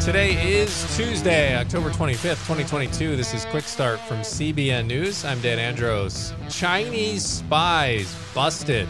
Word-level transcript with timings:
Today 0.00 0.60
is 0.60 0.96
Tuesday, 0.96 1.56
October 1.56 1.90
25th, 1.90 2.46
2022. 2.46 3.16
This 3.16 3.34
is 3.34 3.44
Quick 3.46 3.64
Start 3.64 3.98
from 3.98 4.18
CBN 4.18 4.86
News. 4.86 5.24
I'm 5.24 5.40
Dan 5.40 5.58
Andros. 5.58 6.32
Chinese 6.48 7.24
spies 7.24 8.14
busted. 8.32 8.86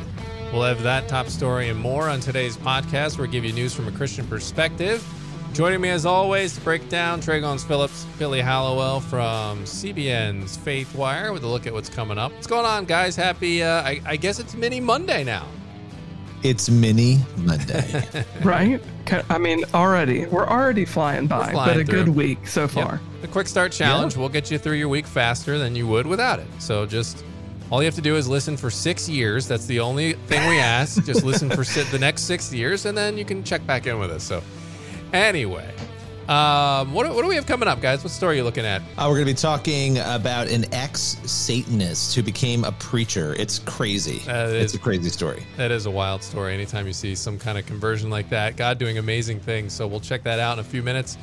We'll 0.53 0.65
have 0.65 0.83
that 0.83 1.09
top 1.09 1.29
story 1.29 1.71
and 1.71 1.81
more 1.81 2.11
on 2.11 2.21
today's 2.21 2.59
podcast 2.59 3.17
where 3.17 3.27
we 3.27 3.33
give 3.33 3.47
you 3.47 3.55
news 3.55 3.75
from 3.75 3.89
a 3.89 3.93
Christian 3.93 4.27
perspective. 4.27 5.03
Joining 5.55 5.81
me 5.81 5.89
as 5.89 6.05
always 6.05 6.55
to 6.57 6.61
break 6.61 6.87
down 6.91 7.23
Tré 7.23 7.41
Goins-Phillips, 7.41 8.05
Billy 8.19 8.43
Hallowell 8.43 9.01
from 9.01 9.65
CBN's 9.65 10.59
FaithWire 10.59 11.33
with 11.33 11.45
a 11.45 11.49
look 11.49 11.67
at 11.67 11.73
what's 11.73 11.89
coming 11.89 12.19
up. 12.19 12.31
What's 12.33 12.47
going 12.47 12.67
on, 12.67 12.85
guys? 12.85 13.17
Happy, 13.17 13.63
uh, 13.63 13.81
I, 13.81 14.03
I 14.05 14.17
guess 14.17 14.39
it's 14.39 14.55
Mini 14.55 14.81
Monday 14.81 15.25
now. 15.25 15.47
It's 16.43 16.71
Mini 16.71 17.19
Monday. 17.39 18.05
right? 18.43 18.81
I 19.29 19.39
mean, 19.39 19.65
already 19.75 20.27
we're 20.27 20.47
already 20.47 20.85
flying 20.85 21.27
by, 21.27 21.51
flying 21.51 21.75
but 21.75 21.81
a 21.81 21.85
through. 21.85 22.05
good 22.05 22.09
week 22.15 22.47
so 22.47 22.69
far. 22.69 22.93
Yep. 22.93 23.01
The 23.23 23.29
quick 23.29 23.49
start 23.49 23.73
challenge 23.73 24.17
will 24.17 24.29
get 24.29 24.51
you 24.51 24.59
through 24.59 24.75
your 24.75 24.89
week 24.89 25.07
faster 25.07 25.59
than 25.59 25.75
you 25.75 25.87
would 25.89 26.07
without 26.07 26.39
it. 26.39 26.47
So 26.61 26.87
just 26.87 27.25
all 27.71 27.83
you 27.83 27.87
have 27.87 27.97
to 27.97 28.01
do 28.01 28.17
is 28.17 28.29
listen 28.29 28.57
for 28.57 28.71
six 28.71 29.09
years. 29.09 29.49
That's 29.49 29.67
the 29.67 29.81
only 29.81 30.13
thing 30.13 30.49
we 30.49 30.59
ask. 30.59 31.05
just 31.05 31.25
listen 31.25 31.51
for 31.51 31.65
si- 31.65 31.83
the 31.85 31.99
next 31.99 32.23
six 32.23 32.53
years, 32.53 32.87
and 32.87 32.97
then 32.97 33.19
you 33.19 33.25
can 33.25 33.43
check 33.43 33.67
back 33.67 33.87
in 33.87 33.99
with 33.99 34.11
us. 34.11 34.23
So 34.23 34.43
anyway, 35.13 35.69
um, 36.29 36.93
what, 36.93 37.09
what 37.15 37.23
do 37.23 37.29
we 37.29 37.37
have 37.37 37.47
coming 37.47 37.69
up, 37.69 37.81
guys? 37.81 38.05
What 38.05 38.11
story 38.11 38.35
are 38.35 38.39
you 38.39 38.45
looking 38.45 38.67
at? 38.67 38.83
Uh, 38.83 39.07
we're 39.09 39.15
going 39.15 39.27
to 39.27 39.33
be 39.33 39.35
talking 39.35 39.99
about 39.99 40.49
an 40.49 40.73
ex 40.75 41.17
Satanist 41.25 42.15
who 42.15 42.23
became 42.23 42.65
a 42.65 42.73
preacher. 42.73 43.35
It's 43.39 43.61
crazy. 43.61 44.19
That 44.27 44.51
it's 44.51 44.75
is- 44.75 44.79
a 44.79 44.83
crazy 44.83 45.09
story. 45.09 45.47
That 45.57 45.71
is 45.71 45.87
a 45.87 45.91
wild 45.91 46.23
story. 46.23 46.53
Anytime 46.53 46.87
you 46.87 46.93
see 46.93 47.15
some 47.15 47.39
kind 47.39 47.57
of 47.57 47.65
conversion 47.65 48.11
like 48.11 48.29
that, 48.29 48.57
God 48.57 48.77
doing 48.79 48.99
amazing 48.99 49.41
things. 49.41 49.73
So 49.73 49.87
we'll 49.87 50.01
check 50.01 50.23
that 50.25 50.39
out 50.39 50.55
in 50.55 50.59
a 50.59 50.65
few 50.65 50.83
minutes. 50.83 51.17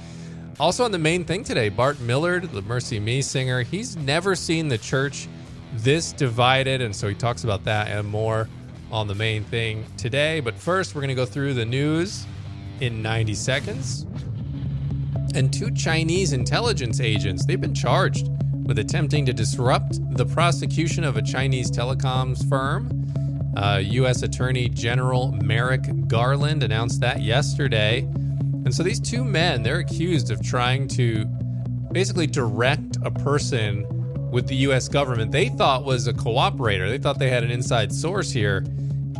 Also, 0.59 0.83
on 0.83 0.91
the 0.91 0.97
main 0.97 1.23
thing 1.23 1.43
today, 1.43 1.69
Bart 1.69 1.99
Millard, 1.99 2.49
the 2.51 2.63
MercyMe 2.63 3.23
singer, 3.23 3.62
he's 3.62 3.95
never 3.97 4.35
seen 4.35 4.69
the 4.69 4.77
church 4.77 5.27
this 5.73 6.13
divided. 6.13 6.81
And 6.81 6.95
so 6.95 7.07
he 7.07 7.13
talks 7.13 7.43
about 7.43 7.63
that 7.65 7.90
and 7.90 8.07
more 8.07 8.47
on 8.91 9.07
the 9.07 9.15
main 9.15 9.43
thing 9.43 9.85
today. 9.97 10.40
But 10.40 10.55
first, 10.55 10.95
we're 10.95 11.01
going 11.01 11.09
to 11.09 11.15
go 11.15 11.25
through 11.25 11.53
the 11.53 11.65
news 11.65 12.25
in 12.79 13.01
90 13.03 13.35
seconds. 13.35 14.05
And 15.35 15.51
two 15.51 15.69
Chinese 15.69 16.31
intelligence 16.31 17.01
agents, 17.01 17.45
they've 17.45 17.59
been 17.59 17.73
charged 17.73 18.29
with 18.65 18.79
attempting 18.79 19.25
to 19.25 19.33
disrupt 19.33 19.99
the 20.15 20.25
prosecution 20.25 21.03
of 21.03 21.17
a 21.17 21.21
Chinese 21.21 21.69
telecoms 21.69 22.47
firm. 22.47 22.89
Uh, 23.57 23.81
U.S. 23.83 24.23
Attorney 24.23 24.69
General 24.69 25.33
Merrick 25.33 26.07
Garland 26.07 26.63
announced 26.63 27.01
that 27.01 27.21
yesterday. 27.21 27.99
And 27.99 28.73
so 28.73 28.81
these 28.81 29.01
two 29.01 29.25
men, 29.25 29.61
they're 29.61 29.79
accused 29.79 30.31
of 30.31 30.41
trying 30.41 30.87
to 30.89 31.25
basically 31.91 32.27
direct 32.27 32.97
a 33.03 33.11
person 33.11 33.85
with 34.31 34.47
the 34.47 34.55
U.S. 34.55 34.87
government 34.87 35.33
they 35.33 35.49
thought 35.49 35.83
was 35.83 36.07
a 36.07 36.13
cooperator. 36.13 36.89
They 36.89 36.97
thought 36.97 37.19
they 37.19 37.29
had 37.29 37.43
an 37.43 37.51
inside 37.51 37.93
source 37.93 38.31
here. 38.31 38.65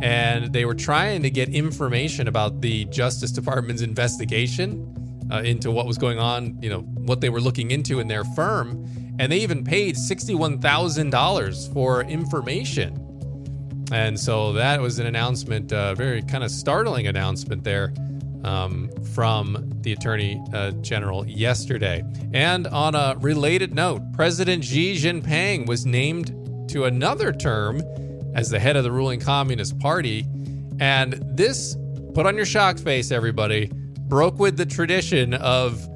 And 0.00 0.50
they 0.50 0.64
were 0.64 0.74
trying 0.74 1.22
to 1.24 1.30
get 1.30 1.50
information 1.50 2.26
about 2.26 2.62
the 2.62 2.86
Justice 2.86 3.32
Department's 3.32 3.82
investigation 3.82 5.05
uh, 5.30 5.42
into 5.42 5.70
what 5.70 5.86
was 5.86 5.98
going 5.98 6.18
on, 6.18 6.58
you 6.62 6.70
know, 6.70 6.80
what 6.80 7.20
they 7.20 7.28
were 7.28 7.40
looking 7.40 7.70
into 7.70 7.98
in 8.00 8.08
their 8.08 8.24
firm. 8.24 8.84
And 9.18 9.32
they 9.32 9.38
even 9.38 9.64
paid 9.64 9.96
$61,000 9.96 11.72
for 11.72 12.02
information. 12.02 13.02
And 13.92 14.18
so 14.18 14.52
that 14.54 14.80
was 14.80 14.98
an 14.98 15.06
announcement, 15.06 15.72
a 15.72 15.94
very 15.96 16.22
kind 16.22 16.42
of 16.42 16.50
startling 16.50 17.06
announcement 17.06 17.64
there 17.64 17.94
um, 18.44 18.90
from 19.14 19.70
the 19.82 19.92
Attorney 19.92 20.42
uh, 20.52 20.72
General 20.72 21.26
yesterday. 21.26 22.02
And 22.32 22.66
on 22.68 22.94
a 22.94 23.16
related 23.20 23.74
note, 23.74 24.02
President 24.12 24.64
Xi 24.64 24.94
Jinping 24.96 25.66
was 25.66 25.86
named 25.86 26.68
to 26.70 26.84
another 26.84 27.32
term 27.32 27.80
as 28.34 28.50
the 28.50 28.58
head 28.58 28.76
of 28.76 28.84
the 28.84 28.90
ruling 28.90 29.20
Communist 29.20 29.78
Party. 29.78 30.26
And 30.78 31.14
this, 31.36 31.76
put 32.14 32.26
on 32.26 32.36
your 32.36 32.44
shock 32.44 32.78
face, 32.78 33.10
everybody, 33.10 33.70
broke 34.08 34.38
with 34.38 34.56
the 34.56 34.66
tradition 34.66 35.34
of 35.34 35.88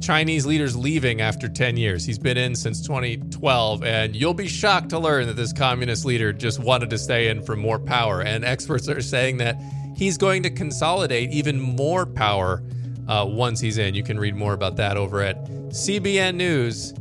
Chinese 0.00 0.46
leaders 0.46 0.76
leaving 0.76 1.20
after 1.20 1.48
10 1.48 1.76
years. 1.76 2.04
He's 2.04 2.18
been 2.18 2.36
in 2.36 2.54
since 2.54 2.80
2012, 2.82 3.82
and 3.84 4.14
you'll 4.14 4.34
be 4.34 4.46
shocked 4.48 4.90
to 4.90 4.98
learn 4.98 5.26
that 5.26 5.36
this 5.36 5.52
communist 5.52 6.04
leader 6.04 6.32
just 6.32 6.58
wanted 6.58 6.90
to 6.90 6.98
stay 6.98 7.28
in 7.28 7.42
for 7.42 7.56
more 7.56 7.78
power. 7.78 8.20
And 8.22 8.44
experts 8.44 8.88
are 8.88 9.00
saying 9.00 9.38
that 9.38 9.60
he's 9.96 10.18
going 10.18 10.42
to 10.44 10.50
consolidate 10.50 11.32
even 11.32 11.60
more 11.60 12.06
power 12.06 12.62
uh, 13.08 13.24
once 13.28 13.60
he's 13.60 13.78
in. 13.78 13.94
You 13.94 14.02
can 14.02 14.18
read 14.18 14.34
more 14.34 14.52
about 14.52 14.76
that 14.76 14.96
over 14.96 15.22
at 15.22 15.44
cbnnews.com. 15.46 16.92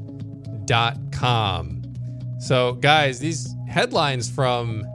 So, 2.39 2.73
guys, 2.73 3.19
these 3.19 3.55
headlines 3.67 4.29
from 4.29 4.85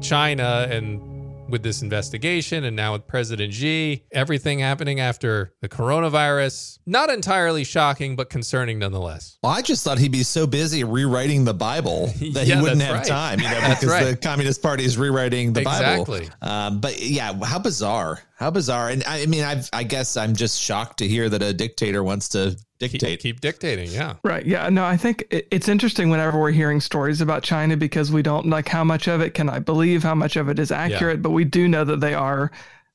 China 0.00 0.66
and 0.70 1.00
with 1.48 1.62
this 1.62 1.82
investigation 1.82 2.64
and 2.64 2.74
now 2.76 2.92
with 2.92 3.06
President 3.06 3.52
Xi, 3.54 4.04
everything 4.12 4.58
happening 4.58 5.00
after 5.00 5.52
the 5.60 5.68
coronavirus. 5.68 6.78
Not 6.86 7.10
entirely 7.10 7.64
shocking, 7.64 8.16
but 8.16 8.30
concerning 8.30 8.78
nonetheless. 8.78 9.38
Well, 9.42 9.52
I 9.52 9.62
just 9.62 9.84
thought 9.84 9.98
he'd 9.98 10.12
be 10.12 10.22
so 10.22 10.46
busy 10.46 10.84
rewriting 10.84 11.44
the 11.44 11.54
Bible 11.54 12.06
that 12.32 12.46
Yeah, 12.46 12.56
he 12.56 12.62
wouldn't 12.62 12.82
have 12.82 12.96
right. 12.96 13.06
time, 13.06 13.40
you 13.40 13.48
know, 13.48 13.60
because 13.68 13.86
right. 13.86 14.04
the 14.04 14.16
Communist 14.16 14.62
Party 14.62 14.84
is 14.84 14.96
rewriting 14.98 15.52
the 15.52 15.60
Exactly. 15.60 16.28
Bible. 16.40 16.52
Um, 16.52 16.80
but 16.80 17.00
yeah, 17.00 17.32
how 17.44 17.58
bizarre! 17.58 18.20
How 18.36 18.50
bizarre! 18.50 18.90
And 18.90 19.02
I, 19.04 19.22
I 19.22 19.26
mean, 19.26 19.42
I've, 19.44 19.68
I 19.72 19.82
guess 19.82 20.16
I'm 20.16 20.34
just 20.34 20.60
shocked 20.60 20.98
to 20.98 21.08
hear 21.08 21.28
that 21.30 21.42
a 21.42 21.52
dictator 21.52 22.04
wants 22.04 22.28
to 22.30 22.56
Keep, 22.78 22.90
dictate. 22.92 23.20
keep 23.20 23.40
dictating, 23.40 23.90
yeah. 23.90 24.16
Right. 24.22 24.44
Yeah. 24.44 24.68
No, 24.68 24.84
I 24.84 24.98
think 24.98 25.24
it- 25.30 25.48
it's 25.50 25.66
interesting 25.66 26.10
whenever 26.10 26.38
we're 26.38 26.50
hearing 26.50 26.80
stories 26.82 27.22
about 27.22 27.42
China 27.42 27.74
because 27.74 28.12
we 28.12 28.20
don't 28.20 28.46
like 28.48 28.68
how 28.68 28.84
much 28.84 29.08
of 29.08 29.22
it 29.22 29.32
can 29.32 29.48
I 29.48 29.60
believe, 29.60 30.02
how 30.02 30.14
much 30.14 30.36
of 30.36 30.50
it 30.50 30.58
is 30.58 30.70
accurate, 30.70 31.22
but 31.22 31.30
we 31.30 31.44
do 31.44 31.66
know 31.68 31.84
that 31.84 32.00
they 32.00 32.12
are 32.12 32.50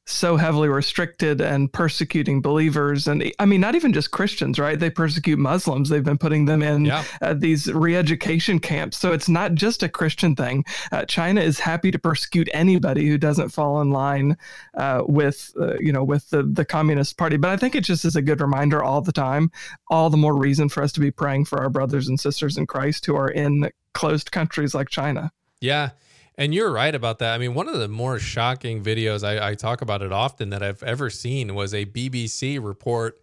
so 0.08 0.36
heavily 0.36 0.68
restricted 0.68 1.42
and 1.42 1.72
persecuting 1.72 2.42
believers. 2.42 3.08
And 3.08 3.32
I 3.40 3.46
mean, 3.46 3.62
not 3.62 3.76
even 3.76 3.94
just 3.94 4.12
Christians, 4.12 4.58
right? 4.58 4.80
They 4.80 4.90
persecute 4.90 5.38
Muslims. 5.38 5.90
They've 5.90 6.04
been 6.04 6.18
putting 6.18 6.46
them 6.46 6.64
in 6.64 6.86
Yeah. 6.86 7.04
uh, 7.22 7.34
these 7.36 7.72
re 7.72 7.96
education 7.96 8.60
camps. 8.60 8.98
So 8.98 9.14
it's 9.14 9.30
not 9.30 9.54
just 9.54 9.84
a 9.84 9.90
Christian 9.90 10.36
thing. 10.36 10.66
Uh, 10.92 11.06
China 11.06 11.40
is 11.42 11.60
happy 11.60 11.92
to 11.92 12.00
persecute 12.00 12.50
anybody 12.52 13.08
who 13.08 13.18
doesn't 13.18 13.50
fall 13.50 13.80
in 13.82 13.92
line 13.92 14.38
uh, 14.76 15.04
with, 15.06 15.54
uh, 15.60 15.78
you 15.80 15.94
know, 15.94 16.04
with 16.04 16.30
the, 16.32 16.44
the 16.44 16.66
Communist 16.66 17.18
Party. 17.18 17.38
But 17.38 17.52
I 17.52 17.58
think 17.58 17.76
it 17.76 17.84
just 17.84 18.04
is 18.04 18.16
a 18.16 18.22
good 18.22 18.42
reminder 18.42 18.84
all 18.84 19.02
the 19.02 19.12
time 19.14 19.52
all 19.90 20.10
the 20.10 20.18
more 20.18 20.36
reason 20.38 20.68
for 20.70 20.82
us 20.82 20.92
to 20.94 21.00
be 21.00 21.12
praying 21.12 21.46
for 21.46 21.60
our 21.60 21.70
brothers 21.70 22.08
and 22.08 22.20
sisters 22.20 22.58
in 22.58 22.66
Christ 22.66 23.06
who 23.06 23.16
are 23.16 23.30
in 23.30 23.70
closed 23.94 24.32
countries 24.32 24.74
like 24.74 24.90
China. 24.90 25.32
Yeah. 25.60 25.92
And 26.38 26.54
you're 26.54 26.72
right 26.72 26.94
about 26.94 27.20
that. 27.20 27.34
I 27.34 27.38
mean, 27.38 27.54
one 27.54 27.68
of 27.68 27.78
the 27.78 27.88
more 27.88 28.18
shocking 28.18 28.84
videos, 28.84 29.24
I, 29.24 29.50
I 29.50 29.56
talk 29.56 29.82
about 29.82 30.02
it 30.02 30.12
often, 30.12 30.50
that 30.52 30.64
I've 30.64 30.82
ever 30.84 31.10
seen 31.10 31.54
was 31.56 31.74
a 31.74 31.86
BBC 31.86 32.64
report. 32.64 33.22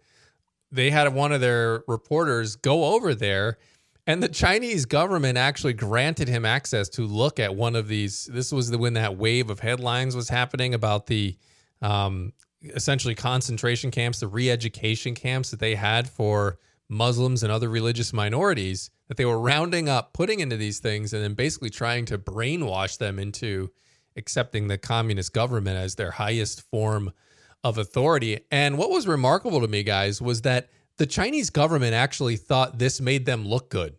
They 0.71 0.91
had 0.91 1.13
one 1.13 1.31
of 1.31 1.41
their 1.41 1.83
reporters 1.87 2.55
go 2.55 2.93
over 2.93 3.15
there, 3.15 3.57
and 4.05 4.21
the 4.21 4.29
Chinese 4.29 4.85
government 4.85 5.37
actually 5.37 5.73
granted 5.73 6.27
him 6.27 6.45
access 6.45 6.87
to 6.89 7.01
look 7.01 7.39
at 7.39 7.55
one 7.55 7.75
of 7.75 7.87
these. 7.87 8.25
This 8.25 8.51
was 8.51 8.69
the 8.69 8.77
when 8.77 8.93
that 8.93 9.17
wave 9.17 9.49
of 9.49 9.59
headlines 9.59 10.15
was 10.15 10.29
happening 10.29 10.73
about 10.75 11.07
the 11.07 11.35
um, 11.81 12.33
essentially 12.61 13.15
concentration 13.15 13.89
camps, 13.89 14.19
the 14.19 14.27
re-education 14.27 15.15
camps 15.15 15.49
that 15.51 15.59
they 15.59 15.75
had 15.75 16.09
for 16.09 16.59
Muslims 16.89 17.43
and 17.43 17.51
other 17.51 17.69
religious 17.69 18.13
minorities 18.13 18.91
that 19.09 19.17
they 19.17 19.25
were 19.25 19.39
rounding 19.39 19.89
up, 19.89 20.13
putting 20.13 20.39
into 20.39 20.55
these 20.55 20.79
things, 20.79 21.13
and 21.13 21.21
then 21.21 21.33
basically 21.33 21.69
trying 21.69 22.05
to 22.05 22.17
brainwash 22.17 22.97
them 22.97 23.19
into 23.19 23.71
accepting 24.15 24.67
the 24.67 24.77
communist 24.77 25.33
government 25.33 25.77
as 25.77 25.95
their 25.95 26.11
highest 26.11 26.61
form 26.69 27.11
of 27.63 27.77
authority. 27.77 28.39
And 28.51 28.77
what 28.77 28.91
was 28.91 29.07
remarkable 29.07 29.61
to 29.61 29.67
me, 29.67 29.83
guys, 29.83 30.21
was 30.21 30.43
that 30.43 30.69
the 30.97 31.07
Chinese 31.07 31.49
government 31.49 31.93
actually 31.93 32.37
thought 32.37 32.77
this 32.77 33.01
made 33.01 33.25
them 33.25 33.45
look 33.45 33.69
good. 33.69 33.95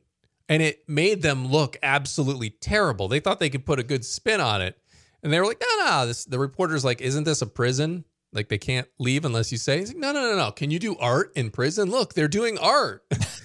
And 0.48 0.62
it 0.62 0.88
made 0.88 1.22
them 1.22 1.46
look 1.46 1.76
absolutely 1.82 2.50
terrible. 2.50 3.08
They 3.08 3.20
thought 3.20 3.38
they 3.38 3.50
could 3.50 3.66
put 3.66 3.78
a 3.78 3.84
good 3.84 4.04
spin 4.04 4.40
on 4.40 4.62
it. 4.62 4.76
And 5.22 5.32
they 5.32 5.38
were 5.38 5.46
like, 5.46 5.60
no, 5.60 5.84
no, 5.84 6.06
this, 6.06 6.24
the 6.24 6.38
reporter's 6.38 6.84
like, 6.84 7.00
isn't 7.00 7.24
this 7.24 7.42
a 7.42 7.46
prison? 7.46 8.04
Like 8.32 8.48
they 8.48 8.58
can't 8.58 8.88
leave 8.98 9.24
unless 9.24 9.52
you 9.52 9.58
say. 9.58 9.78
He's 9.78 9.88
like, 9.88 9.98
no, 9.98 10.12
no, 10.12 10.22
no, 10.22 10.36
no. 10.36 10.50
Can 10.50 10.70
you 10.70 10.78
do 10.78 10.96
art 10.96 11.32
in 11.36 11.50
prison? 11.50 11.90
Look, 11.90 12.14
they're 12.14 12.28
doing 12.28 12.58
art. 12.58 13.04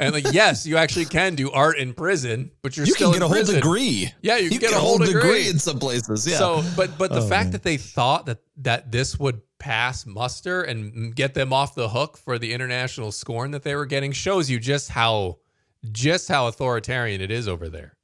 and 0.00 0.12
like, 0.12 0.32
yes, 0.32 0.66
you 0.66 0.76
actually 0.76 1.04
can 1.04 1.34
do 1.36 1.50
art 1.52 1.78
in 1.78 1.92
prison, 1.94 2.50
but 2.62 2.76
you're 2.76 2.86
You 2.86 2.94
still 2.94 3.12
can 3.12 3.20
get 3.20 3.30
a 3.30 3.32
whole 3.32 3.44
degree. 3.44 4.12
Yeah, 4.22 4.38
you 4.38 4.50
can 4.50 4.58
get 4.58 4.72
a 4.72 4.76
whole 4.78 4.98
degree. 4.98 5.48
in 5.48 5.58
some 5.60 5.78
places. 5.78 6.26
Yeah. 6.26 6.38
So, 6.38 6.64
but 6.76 6.98
but 6.98 7.12
the 7.12 7.20
Oh, 7.20 7.28
fact 7.28 7.46
man. 7.46 7.52
that 7.52 7.62
they 7.62 7.76
thought 7.76 8.26
that 8.26 8.38
that 8.58 8.90
this 8.90 9.18
would 9.18 9.40
pass 9.58 10.06
muster 10.06 10.62
and 10.62 11.14
get 11.14 11.34
them 11.34 11.52
off 11.52 11.74
the 11.74 11.88
hook 11.90 12.16
for 12.16 12.38
the 12.38 12.52
international 12.52 13.12
scorn 13.12 13.50
that 13.52 13.62
they 13.62 13.74
were 13.76 13.86
getting 13.86 14.10
shows 14.10 14.48
you 14.50 14.58
just 14.58 14.88
how 14.88 15.38
just 15.92 16.28
how 16.28 16.46
authoritarian 16.48 17.20
it 17.20 17.30
is 17.30 17.46
over 17.46 17.68
there. 17.68 17.94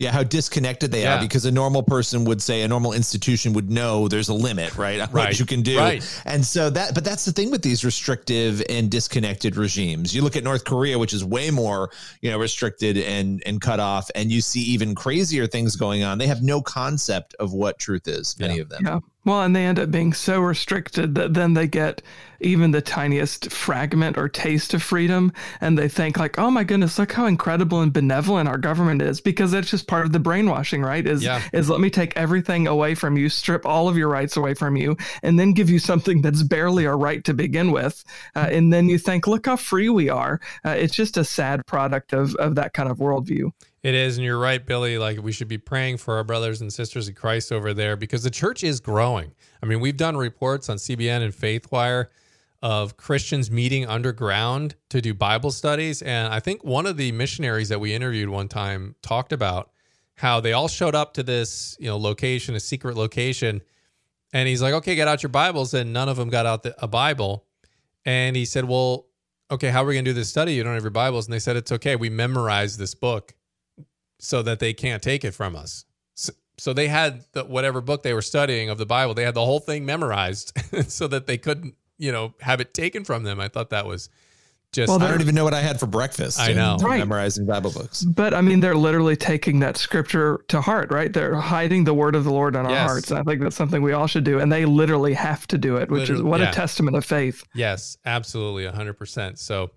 Yeah, 0.00 0.12
how 0.12 0.22
disconnected 0.22 0.92
they 0.92 1.02
Yeah. 1.02 1.16
are 1.16 1.20
because 1.20 1.44
a 1.44 1.50
normal 1.50 1.82
person 1.82 2.24
would 2.26 2.40
say 2.40 2.62
a 2.62 2.68
normal 2.68 2.92
institution 2.92 3.52
would 3.54 3.68
know 3.68 4.06
there's 4.06 4.28
a 4.28 4.34
limit, 4.34 4.76
right? 4.76 5.00
on 5.00 5.10
Right. 5.10 5.26
What 5.30 5.40
you 5.40 5.44
can 5.44 5.62
do. 5.62 5.76
Right. 5.76 6.04
And 6.24 6.46
so 6.46 6.70
that 6.70 6.94
but 6.94 7.04
that's 7.04 7.24
the 7.24 7.32
thing 7.32 7.50
with 7.50 7.62
these 7.62 7.84
restrictive 7.84 8.62
and 8.68 8.88
disconnected 8.92 9.56
regimes. 9.56 10.14
You 10.14 10.22
look 10.22 10.36
at 10.36 10.44
North 10.44 10.64
Korea, 10.64 11.00
which 11.00 11.12
is 11.12 11.24
way 11.24 11.50
more, 11.50 11.90
you 12.22 12.30
know, 12.30 12.38
restricted 12.38 12.96
and 12.96 13.42
and 13.44 13.60
cut 13.60 13.80
off, 13.80 14.08
and 14.14 14.30
you 14.30 14.40
see 14.40 14.60
even 14.60 14.94
crazier 14.94 15.48
things 15.48 15.74
going 15.74 16.04
on. 16.04 16.18
They 16.18 16.28
have 16.28 16.42
no 16.42 16.60
concept 16.62 17.34
of 17.40 17.52
what 17.52 17.80
truth 17.80 18.06
is, 18.06 18.36
many 18.38 18.54
Yeah. 18.56 18.62
of 18.62 18.68
them. 18.68 18.86
Yeah. 18.86 18.98
Well, 19.28 19.42
and 19.42 19.54
they 19.54 19.66
end 19.66 19.78
up 19.78 19.90
being 19.90 20.14
so 20.14 20.40
restricted 20.40 21.14
that 21.16 21.34
then 21.34 21.52
they 21.52 21.66
get 21.66 22.00
even 22.40 22.70
the 22.70 22.80
tiniest 22.80 23.52
fragment 23.52 24.16
or 24.16 24.26
taste 24.26 24.72
of 24.72 24.82
freedom. 24.82 25.34
And 25.60 25.76
they 25.78 25.86
think, 25.86 26.16
like, 26.16 26.38
oh 26.38 26.50
my 26.50 26.64
goodness, 26.64 26.98
look 26.98 27.12
how 27.12 27.26
incredible 27.26 27.82
and 27.82 27.92
benevolent 27.92 28.48
our 28.48 28.56
government 28.56 29.02
is 29.02 29.20
because 29.20 29.50
that's 29.50 29.70
just 29.70 29.86
part 29.86 30.06
of 30.06 30.12
the 30.12 30.18
brainwashing, 30.18 30.80
right? 30.80 31.06
Is, 31.06 31.22
Yeah. 31.22 31.42
is 31.52 31.68
let 31.68 31.80
me 31.80 31.90
take 31.90 32.16
everything 32.16 32.66
away 32.66 32.94
from 32.94 33.18
you, 33.18 33.28
strip 33.28 33.66
all 33.66 33.86
of 33.86 33.98
your 33.98 34.08
rights 34.08 34.34
away 34.38 34.54
from 34.54 34.76
you, 34.76 34.96
and 35.22 35.38
then 35.38 35.52
give 35.52 35.68
you 35.68 35.78
something 35.78 36.22
that's 36.22 36.42
barely 36.42 36.86
a 36.86 36.94
right 36.94 37.22
to 37.24 37.34
begin 37.34 37.70
with. 37.70 38.02
Uh, 38.34 38.48
and 38.50 38.72
then 38.72 38.88
you 38.88 38.96
think, 38.96 39.26
look 39.26 39.44
how 39.44 39.56
free 39.56 39.90
we 39.90 40.08
are. 40.08 40.40
Uh, 40.64 40.70
it's 40.70 40.94
just 40.94 41.18
a 41.18 41.24
sad 41.24 41.66
product 41.66 42.14
of, 42.14 42.34
of 42.36 42.54
that 42.54 42.72
kind 42.72 42.88
of 42.88 42.96
worldview. 42.96 43.50
It 43.82 43.94
is, 43.94 44.16
and 44.16 44.24
you're 44.24 44.38
right, 44.38 44.64
Billy. 44.64 44.98
Like 44.98 45.22
we 45.22 45.30
should 45.30 45.48
be 45.48 45.58
praying 45.58 45.98
for 45.98 46.16
our 46.16 46.24
brothers 46.24 46.60
and 46.60 46.72
sisters 46.72 47.08
in 47.08 47.14
Christ 47.14 47.52
over 47.52 47.72
there 47.72 47.96
because 47.96 48.24
the 48.24 48.30
church 48.30 48.64
is 48.64 48.80
growing. 48.80 49.32
I 49.62 49.66
mean, 49.66 49.80
we've 49.80 49.96
done 49.96 50.16
reports 50.16 50.68
on 50.68 50.78
CBN 50.78 51.22
and 51.22 51.32
FaithWire 51.32 52.06
of 52.60 52.96
Christians 52.96 53.52
meeting 53.52 53.86
underground 53.86 54.74
to 54.88 55.00
do 55.00 55.14
Bible 55.14 55.52
studies, 55.52 56.02
and 56.02 56.32
I 56.32 56.40
think 56.40 56.64
one 56.64 56.86
of 56.86 56.96
the 56.96 57.12
missionaries 57.12 57.68
that 57.68 57.78
we 57.78 57.94
interviewed 57.94 58.28
one 58.28 58.48
time 58.48 58.96
talked 59.00 59.32
about 59.32 59.70
how 60.16 60.40
they 60.40 60.52
all 60.52 60.66
showed 60.66 60.96
up 60.96 61.14
to 61.14 61.22
this, 61.22 61.76
you 61.78 61.86
know, 61.86 61.96
location, 61.96 62.56
a 62.56 62.60
secret 62.60 62.96
location, 62.96 63.62
and 64.32 64.48
he's 64.48 64.60
like, 64.60 64.74
"Okay, 64.74 64.96
get 64.96 65.06
out 65.06 65.22
your 65.22 65.30
Bibles," 65.30 65.72
and 65.72 65.92
none 65.92 66.08
of 66.08 66.16
them 66.16 66.30
got 66.30 66.46
out 66.46 66.64
the, 66.64 66.74
a 66.82 66.88
Bible, 66.88 67.44
and 68.04 68.34
he 68.34 68.44
said, 68.44 68.64
"Well." 68.64 69.04
Okay, 69.50 69.70
how 69.70 69.82
are 69.82 69.86
we 69.86 69.94
going 69.94 70.04
to 70.04 70.10
do 70.10 70.14
this 70.14 70.28
study? 70.28 70.52
You 70.52 70.62
don't 70.62 70.74
have 70.74 70.82
your 70.82 70.90
Bibles. 70.90 71.26
And 71.26 71.32
they 71.32 71.38
said, 71.38 71.56
It's 71.56 71.72
okay. 71.72 71.96
We 71.96 72.10
memorized 72.10 72.78
this 72.78 72.94
book 72.94 73.32
so 74.18 74.42
that 74.42 74.58
they 74.60 74.72
can't 74.72 75.02
take 75.02 75.24
it 75.24 75.32
from 75.32 75.54
us. 75.56 75.84
So, 76.14 76.32
so 76.56 76.72
they 76.72 76.88
had 76.88 77.24
the, 77.32 77.44
whatever 77.44 77.80
book 77.80 78.02
they 78.02 78.14
were 78.14 78.22
studying 78.22 78.68
of 78.68 78.78
the 78.78 78.86
Bible, 78.86 79.14
they 79.14 79.24
had 79.24 79.34
the 79.34 79.44
whole 79.44 79.60
thing 79.60 79.84
memorized 79.86 80.52
so 80.90 81.06
that 81.08 81.26
they 81.26 81.38
couldn't, 81.38 81.74
you 81.98 82.10
know, 82.12 82.34
have 82.40 82.60
it 82.60 82.74
taken 82.74 83.04
from 83.04 83.22
them. 83.22 83.38
I 83.40 83.48
thought 83.48 83.70
that 83.70 83.86
was 83.86 84.08
just 84.70 84.88
Well, 84.90 85.02
I 85.02 85.08
don't 85.08 85.22
even 85.22 85.34
know 85.34 85.44
what 85.44 85.54
I 85.54 85.60
had 85.62 85.80
for 85.80 85.86
breakfast. 85.86 86.38
I 86.38 86.52
know. 86.52 86.76
Right. 86.78 86.98
Memorizing 86.98 87.46
Bible 87.46 87.70
books. 87.72 88.02
But 88.04 88.34
I 88.34 88.42
mean, 88.42 88.60
they're 88.60 88.74
literally 88.76 89.16
taking 89.16 89.60
that 89.60 89.76
scripture 89.78 90.40
to 90.48 90.60
heart, 90.60 90.90
right? 90.90 91.10
They're 91.10 91.36
hiding 91.36 91.84
the 91.84 91.94
word 91.94 92.14
of 92.14 92.24
the 92.24 92.30
Lord 92.32 92.54
in 92.54 92.66
our 92.66 92.70
Yes. 92.72 92.86
hearts. 92.90 93.12
I 93.12 93.22
think 93.22 93.40
that's 93.40 93.56
something 93.56 93.80
we 93.80 93.92
all 93.92 94.06
should 94.06 94.24
do. 94.24 94.40
And 94.40 94.52
they 94.52 94.66
literally 94.66 95.14
have 95.14 95.46
to 95.48 95.58
do 95.58 95.76
it, 95.76 95.90
which 95.90 96.00
Literally, 96.00 96.20
is 96.20 96.22
what 96.24 96.40
yeah. 96.40 96.50
a 96.50 96.52
testament 96.52 96.96
of 96.98 97.04
faith. 97.04 97.44
Yes, 97.54 97.96
absolutely, 98.04 98.64
100%. 98.64 99.38
So 99.38 99.70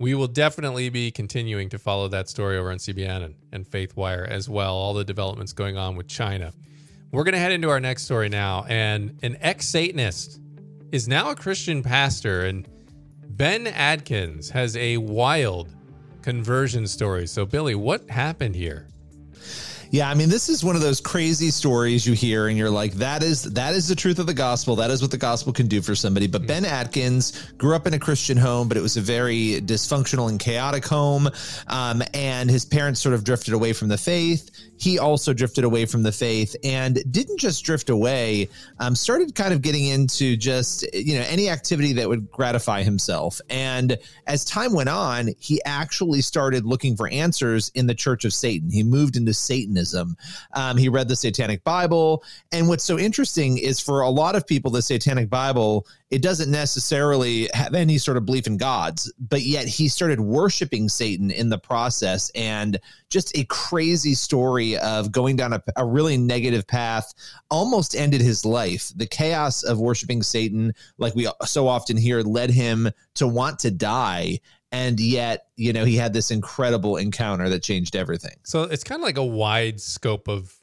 we 0.00 0.14
will 0.14 0.28
definitely 0.28 0.88
be 0.90 1.10
continuing 1.10 1.68
to 1.70 1.78
follow 1.78 2.06
that 2.08 2.28
story 2.28 2.56
over 2.56 2.70
on 2.70 2.78
CBN 2.78 3.24
and, 3.24 3.34
and 3.52 3.66
FaithWire 3.68 4.28
as 4.28 4.48
well, 4.48 4.74
all 4.74 4.94
the 4.94 5.04
developments 5.04 5.52
going 5.52 5.76
on 5.76 5.96
with 5.96 6.06
China. 6.06 6.52
We're 7.10 7.24
going 7.24 7.32
to 7.32 7.40
head 7.40 7.52
into 7.52 7.68
our 7.68 7.80
next 7.80 8.04
story 8.04 8.28
now. 8.28 8.64
And 8.68 9.18
an 9.22 9.36
ex 9.40 9.66
Satanist 9.66 10.40
is 10.92 11.08
now 11.08 11.30
a 11.30 11.34
Christian 11.34 11.82
pastor. 11.82 12.44
And 12.44 12.68
Ben 13.30 13.66
Atkins 13.66 14.50
has 14.50 14.76
a 14.76 14.98
wild 14.98 15.74
conversion 16.22 16.86
story. 16.86 17.26
So, 17.26 17.44
Billy, 17.44 17.74
what 17.74 18.08
happened 18.08 18.54
here? 18.54 18.86
Yeah, 19.90 20.10
I 20.10 20.14
mean, 20.14 20.28
this 20.28 20.50
is 20.50 20.62
one 20.62 20.76
of 20.76 20.82
those 20.82 21.00
crazy 21.00 21.50
stories 21.50 22.06
you 22.06 22.12
hear, 22.12 22.48
and 22.48 22.58
you're 22.58 22.70
like, 22.70 22.94
"That 22.94 23.22
is 23.22 23.42
that 23.44 23.74
is 23.74 23.88
the 23.88 23.94
truth 23.94 24.18
of 24.18 24.26
the 24.26 24.34
gospel. 24.34 24.76
That 24.76 24.90
is 24.90 25.00
what 25.00 25.10
the 25.10 25.16
gospel 25.16 25.52
can 25.52 25.66
do 25.66 25.80
for 25.80 25.94
somebody." 25.94 26.26
But 26.26 26.46
Ben 26.46 26.66
Atkins 26.66 27.32
grew 27.56 27.74
up 27.74 27.86
in 27.86 27.94
a 27.94 27.98
Christian 27.98 28.36
home, 28.36 28.68
but 28.68 28.76
it 28.76 28.82
was 28.82 28.98
a 28.98 29.00
very 29.00 29.60
dysfunctional 29.62 30.28
and 30.28 30.38
chaotic 30.38 30.84
home, 30.84 31.30
um, 31.68 32.02
and 32.12 32.50
his 32.50 32.66
parents 32.66 33.00
sort 33.00 33.14
of 33.14 33.24
drifted 33.24 33.54
away 33.54 33.72
from 33.72 33.88
the 33.88 33.98
faith. 33.98 34.50
He 34.78 34.98
also 34.98 35.32
drifted 35.32 35.64
away 35.64 35.86
from 35.86 36.02
the 36.02 36.12
faith, 36.12 36.56
and 36.64 37.02
didn't 37.10 37.38
just 37.38 37.64
drift 37.64 37.90
away. 37.90 38.48
Um, 38.78 38.94
started 38.94 39.34
kind 39.34 39.52
of 39.52 39.62
getting 39.62 39.86
into 39.86 40.36
just 40.36 40.86
you 40.94 41.18
know 41.18 41.24
any 41.28 41.48
activity 41.48 41.92
that 41.94 42.08
would 42.08 42.30
gratify 42.30 42.82
himself. 42.82 43.40
And 43.50 43.98
as 44.26 44.44
time 44.44 44.72
went 44.72 44.88
on, 44.88 45.30
he 45.38 45.60
actually 45.64 46.22
started 46.22 46.64
looking 46.64 46.96
for 46.96 47.08
answers 47.08 47.70
in 47.74 47.86
the 47.86 47.94
Church 47.94 48.24
of 48.24 48.32
Satan. 48.32 48.70
He 48.70 48.82
moved 48.82 49.16
into 49.16 49.34
Satanism. 49.34 50.16
Um, 50.52 50.76
he 50.76 50.88
read 50.88 51.08
the 51.08 51.16
Satanic 51.16 51.64
Bible. 51.64 52.22
And 52.52 52.68
what's 52.68 52.84
so 52.84 52.98
interesting 52.98 53.58
is 53.58 53.80
for 53.80 54.00
a 54.00 54.10
lot 54.10 54.36
of 54.36 54.46
people, 54.46 54.70
the 54.70 54.82
Satanic 54.82 55.28
Bible, 55.28 55.86
it 56.10 56.22
doesn't 56.22 56.50
necessarily 56.50 57.50
have 57.52 57.74
any 57.74 57.98
sort 57.98 58.16
of 58.16 58.24
belief 58.24 58.46
in 58.46 58.56
gods, 58.56 59.12
but 59.18 59.42
yet 59.42 59.66
he 59.68 59.88
started 59.88 60.20
worshiping 60.20 60.88
Satan 60.88 61.30
in 61.30 61.50
the 61.50 61.58
process. 61.58 62.30
And 62.34 62.80
just 63.10 63.36
a 63.36 63.44
crazy 63.44 64.14
story 64.14 64.78
of 64.78 65.12
going 65.12 65.36
down 65.36 65.52
a, 65.52 65.62
a 65.76 65.84
really 65.84 66.16
negative 66.16 66.66
path 66.66 67.12
almost 67.50 67.94
ended 67.94 68.22
his 68.22 68.46
life. 68.46 68.90
The 68.96 69.06
chaos 69.06 69.62
of 69.62 69.80
worshiping 69.80 70.22
Satan, 70.22 70.72
like 70.96 71.14
we 71.14 71.28
so 71.44 71.68
often 71.68 71.98
hear, 71.98 72.22
led 72.22 72.50
him 72.50 72.90
to 73.16 73.28
want 73.28 73.58
to 73.60 73.70
die. 73.70 74.40
And 74.72 74.98
yet, 74.98 75.46
you 75.56 75.74
know, 75.74 75.84
he 75.84 75.96
had 75.96 76.14
this 76.14 76.30
incredible 76.30 76.96
encounter 76.96 77.50
that 77.50 77.62
changed 77.62 77.96
everything. 77.96 78.36
So 78.44 78.62
it's 78.62 78.84
kind 78.84 79.00
of 79.00 79.04
like 79.04 79.18
a 79.18 79.24
wide 79.24 79.78
scope 79.78 80.26
of 80.26 80.54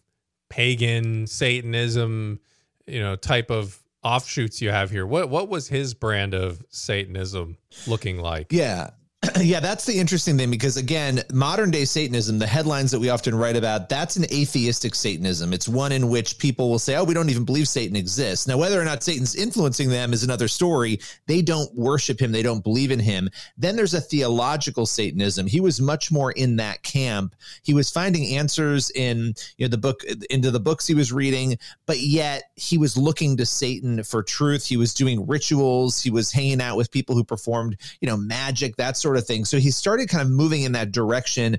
pagan 0.49 1.27
Satanism, 1.27 2.39
you 2.87 2.99
know, 2.99 3.15
type 3.15 3.51
of 3.51 3.79
offshoots 4.05 4.61
you 4.61 4.69
have 4.69 4.91
here. 4.91 5.05
What 5.05 5.29
what 5.29 5.49
was 5.49 5.67
his 5.67 5.93
brand 5.93 6.33
of 6.33 6.63
Satanism 6.69 7.57
looking 7.87 8.19
like? 8.19 8.53
Yeah. 8.53 8.91
Yeah, 9.45 9.59
that's 9.59 9.85
the 9.85 9.97
interesting 9.97 10.37
thing 10.37 10.49
because 10.49 10.77
again, 10.77 11.21
modern 11.31 11.69
day 11.69 11.85
Satanism, 11.85 12.39
the 12.39 12.47
headlines 12.47 12.89
that 12.91 12.99
we 12.99 13.09
often 13.09 13.35
write 13.35 13.55
about, 13.55 13.89
that's 13.89 14.15
an 14.15 14.25
atheistic 14.25 14.95
Satanism. 14.95 15.53
It's 15.53 15.67
one 15.67 15.91
in 15.91 16.09
which 16.09 16.39
people 16.39 16.69
will 16.69 16.79
say, 16.79 16.95
"Oh, 16.95 17.03
we 17.03 17.13
don't 17.13 17.29
even 17.29 17.45
believe 17.45 17.67
Satan 17.67 17.95
exists." 17.95 18.47
Now, 18.47 18.57
whether 18.57 18.81
or 18.81 18.85
not 18.85 19.03
Satan's 19.03 19.35
influencing 19.35 19.89
them 19.89 20.13
is 20.13 20.23
another 20.23 20.47
story. 20.47 20.99
They 21.27 21.41
don't 21.41 21.73
worship 21.75 22.19
him, 22.19 22.31
they 22.31 22.41
don't 22.41 22.63
believe 22.63 22.91
in 22.91 22.99
him. 22.99 23.29
Then 23.57 23.75
there's 23.75 23.93
a 23.93 24.01
theological 24.01 24.85
Satanism. 24.85 25.45
He 25.47 25.59
was 25.59 25.79
much 25.79 26.11
more 26.11 26.31
in 26.31 26.55
that 26.57 26.81
camp. 26.83 27.35
He 27.63 27.73
was 27.73 27.89
finding 27.89 28.35
answers 28.35 28.89
in, 28.91 29.35
you 29.57 29.65
know, 29.65 29.69
the 29.69 29.77
book 29.77 30.03
into 30.29 30.49
the 30.49 30.59
books 30.59 30.87
he 30.87 30.95
was 30.95 31.13
reading, 31.13 31.57
but 31.85 31.99
yet 31.99 32.51
he 32.55 32.77
was 32.77 32.97
looking 32.97 33.37
to 33.37 33.45
Satan 33.45 34.03
for 34.03 34.23
truth. 34.23 34.65
He 34.65 34.77
was 34.77 34.93
doing 34.93 35.27
rituals, 35.27 36.01
he 36.01 36.09
was 36.09 36.31
hanging 36.31 36.61
out 36.61 36.77
with 36.77 36.91
people 36.91 37.15
who 37.15 37.23
performed, 37.23 37.77
you 38.01 38.07
know, 38.07 38.17
magic, 38.17 38.75
that 38.77 38.97
sort 38.97 39.14
of 39.17 39.25
thing. 39.25 39.45
So 39.45 39.57
he 39.57 39.71
started 39.71 40.09
kind 40.09 40.21
of 40.21 40.29
moving 40.29 40.63
in 40.63 40.71
that 40.73 40.91
direction 40.91 41.57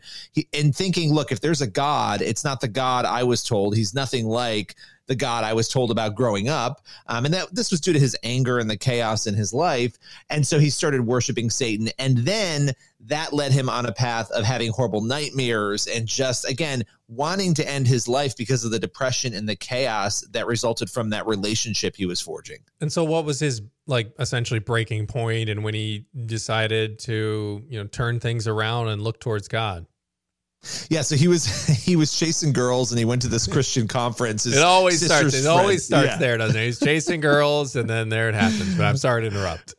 and 0.52 0.74
thinking, 0.74 1.12
look, 1.12 1.32
if 1.32 1.40
there's 1.40 1.62
a 1.62 1.66
God, 1.66 2.22
it's 2.22 2.44
not 2.44 2.60
the 2.60 2.68
God 2.68 3.04
I 3.04 3.22
was 3.22 3.44
told. 3.44 3.76
He's 3.76 3.94
nothing 3.94 4.26
like 4.26 4.74
the 5.06 5.14
God 5.14 5.44
I 5.44 5.52
was 5.52 5.68
told 5.68 5.90
about 5.90 6.14
growing 6.14 6.48
up. 6.48 6.84
Um, 7.06 7.24
and 7.24 7.34
that 7.34 7.54
this 7.54 7.70
was 7.70 7.80
due 7.80 7.92
to 7.92 7.98
his 7.98 8.16
anger 8.22 8.58
and 8.58 8.68
the 8.68 8.76
chaos 8.76 9.26
in 9.26 9.34
his 9.34 9.52
life. 9.52 9.96
And 10.30 10.46
so 10.46 10.58
he 10.58 10.70
started 10.70 11.06
worshiping 11.06 11.50
Satan. 11.50 11.88
And 11.98 12.18
then 12.18 12.72
that 13.00 13.32
led 13.32 13.52
him 13.52 13.68
on 13.68 13.86
a 13.86 13.92
path 13.92 14.30
of 14.32 14.44
having 14.44 14.72
horrible 14.72 15.00
nightmares 15.00 15.86
and 15.86 16.06
just, 16.06 16.48
again, 16.48 16.84
wanting 17.08 17.54
to 17.54 17.68
end 17.68 17.86
his 17.86 18.08
life 18.08 18.36
because 18.36 18.64
of 18.64 18.70
the 18.70 18.78
depression 18.78 19.32
and 19.32 19.48
the 19.48 19.54
chaos 19.54 20.22
that 20.32 20.46
resulted 20.46 20.90
from 20.90 21.10
that 21.10 21.26
relationship 21.26 21.94
he 21.94 22.06
was 22.06 22.20
forging. 22.20 22.58
And 22.80 22.92
so 22.92 23.04
what 23.04 23.24
was 23.24 23.38
his 23.38 23.62
like 23.86 24.12
essentially 24.18 24.58
breaking 24.58 25.06
point 25.06 25.48
and 25.48 25.62
when 25.62 25.74
he 25.74 26.06
decided 26.26 26.98
to, 27.00 27.62
you 27.68 27.78
know, 27.78 27.86
turn 27.86 28.18
things 28.18 28.48
around 28.48 28.88
and 28.88 29.02
look 29.02 29.20
towards 29.20 29.46
God? 29.46 29.86
Yeah, 30.90 31.02
so 31.02 31.16
he 31.16 31.28
was 31.28 31.46
he 31.84 31.96
was 31.96 32.16
chasing 32.18 32.52
girls 32.52 32.92
and 32.92 32.98
he 32.98 33.04
went 33.04 33.22
to 33.22 33.28
this 33.28 33.46
Christian 33.46 33.86
conference. 33.88 34.44
His 34.44 34.56
It 34.56 34.62
always 34.62 35.04
starts 35.04 35.34
it 35.34 35.42
friend- 35.42 35.46
always 35.48 35.84
starts 35.84 36.08
Yeah. 36.08 36.16
there, 36.18 36.36
doesn't 36.38 36.56
it? 36.60 36.64
He's 36.66 36.78
chasing 36.80 37.20
girls 37.20 37.76
and 37.76 37.88
then 37.88 38.08
there 38.08 38.28
it 38.28 38.34
happens. 38.34 38.74
But 38.76 38.84
I'm 38.86 38.96
sorry 38.96 39.22
to 39.22 39.28
interrupt. 39.28 39.74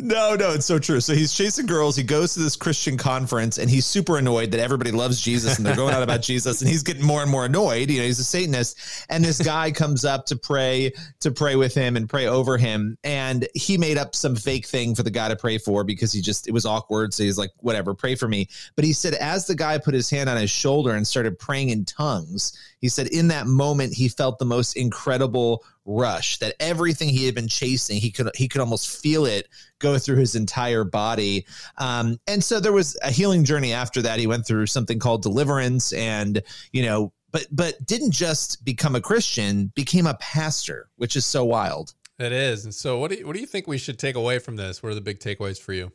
No, 0.00 0.36
no, 0.36 0.52
it's 0.52 0.64
so 0.64 0.78
true. 0.78 1.00
So 1.00 1.12
he's 1.12 1.32
chasing 1.32 1.66
girls. 1.66 1.96
He 1.96 2.04
goes 2.04 2.34
to 2.34 2.40
this 2.40 2.54
Christian 2.54 2.96
conference 2.96 3.58
and 3.58 3.68
he's 3.68 3.84
super 3.84 4.16
annoyed 4.16 4.52
that 4.52 4.60
everybody 4.60 4.92
loves 4.92 5.20
Jesus 5.20 5.56
and 5.56 5.66
they're 5.66 5.74
going 5.74 5.92
out 5.92 6.04
about 6.04 6.22
Jesus 6.22 6.60
and 6.60 6.70
he's 6.70 6.84
getting 6.84 7.04
more 7.04 7.20
and 7.20 7.28
more 7.28 7.46
annoyed. 7.46 7.90
You 7.90 7.98
know, 7.98 8.06
he's 8.06 8.20
a 8.20 8.24
Satanist. 8.24 8.78
And 9.08 9.24
this 9.24 9.42
guy 9.42 9.72
comes 9.72 10.04
up 10.04 10.26
to 10.26 10.36
pray, 10.36 10.92
to 11.18 11.32
pray 11.32 11.56
with 11.56 11.74
him 11.74 11.96
and 11.96 12.08
pray 12.08 12.28
over 12.28 12.56
him. 12.56 12.96
And 13.02 13.48
he 13.54 13.76
made 13.76 13.98
up 13.98 14.14
some 14.14 14.36
fake 14.36 14.66
thing 14.66 14.94
for 14.94 15.02
the 15.02 15.10
guy 15.10 15.28
to 15.28 15.36
pray 15.36 15.58
for 15.58 15.82
because 15.82 16.12
he 16.12 16.20
just, 16.20 16.46
it 16.46 16.52
was 16.52 16.64
awkward. 16.64 17.12
So 17.12 17.24
he's 17.24 17.36
like, 17.36 17.50
whatever, 17.56 17.92
pray 17.92 18.14
for 18.14 18.28
me. 18.28 18.46
But 18.76 18.84
he 18.84 18.92
said, 18.92 19.14
as 19.14 19.48
the 19.48 19.56
guy 19.56 19.78
put 19.78 19.94
his 19.94 20.08
hand 20.08 20.30
on 20.30 20.36
his 20.36 20.50
shoulder 20.50 20.94
and 20.94 21.08
started 21.08 21.40
praying 21.40 21.70
in 21.70 21.84
tongues, 21.84 22.56
he 22.80 22.88
said, 22.88 23.08
in 23.08 23.28
that 23.28 23.46
moment, 23.46 23.94
he 23.94 24.08
felt 24.08 24.38
the 24.38 24.44
most 24.44 24.76
incredible 24.76 25.64
rush 25.84 26.38
that 26.38 26.54
everything 26.60 27.08
he 27.08 27.26
had 27.26 27.34
been 27.34 27.48
chasing, 27.48 28.00
he 28.00 28.10
could, 28.10 28.30
he 28.34 28.48
could 28.48 28.60
almost 28.60 29.00
feel 29.02 29.24
it 29.24 29.48
go 29.78 29.98
through 29.98 30.16
his 30.16 30.34
entire 30.34 30.84
body. 30.84 31.46
Um, 31.78 32.18
and 32.26 32.42
so 32.42 32.60
there 32.60 32.72
was 32.72 32.96
a 33.02 33.10
healing 33.10 33.44
journey 33.44 33.72
after 33.72 34.02
that. 34.02 34.18
He 34.18 34.26
went 34.26 34.46
through 34.46 34.66
something 34.66 34.98
called 34.98 35.22
deliverance 35.22 35.92
and, 35.92 36.42
you 36.72 36.82
know, 36.82 37.12
but 37.30 37.46
but 37.50 37.84
didn't 37.86 38.12
just 38.12 38.64
become 38.64 38.94
a 38.94 39.00
Christian, 39.00 39.70
became 39.74 40.06
a 40.06 40.14
pastor, 40.14 40.88
which 40.96 41.14
is 41.14 41.26
so 41.26 41.44
wild. 41.44 41.94
It 42.18 42.32
is. 42.32 42.64
And 42.64 42.74
so 42.74 42.98
what 42.98 43.10
do 43.10 43.18
you, 43.18 43.26
what 43.26 43.34
do 43.34 43.40
you 43.40 43.46
think 43.46 43.66
we 43.66 43.78
should 43.78 43.98
take 43.98 44.16
away 44.16 44.38
from 44.38 44.56
this? 44.56 44.82
What 44.82 44.90
are 44.90 44.94
the 44.94 45.00
big 45.00 45.20
takeaways 45.20 45.60
for 45.60 45.72
you? 45.72 45.92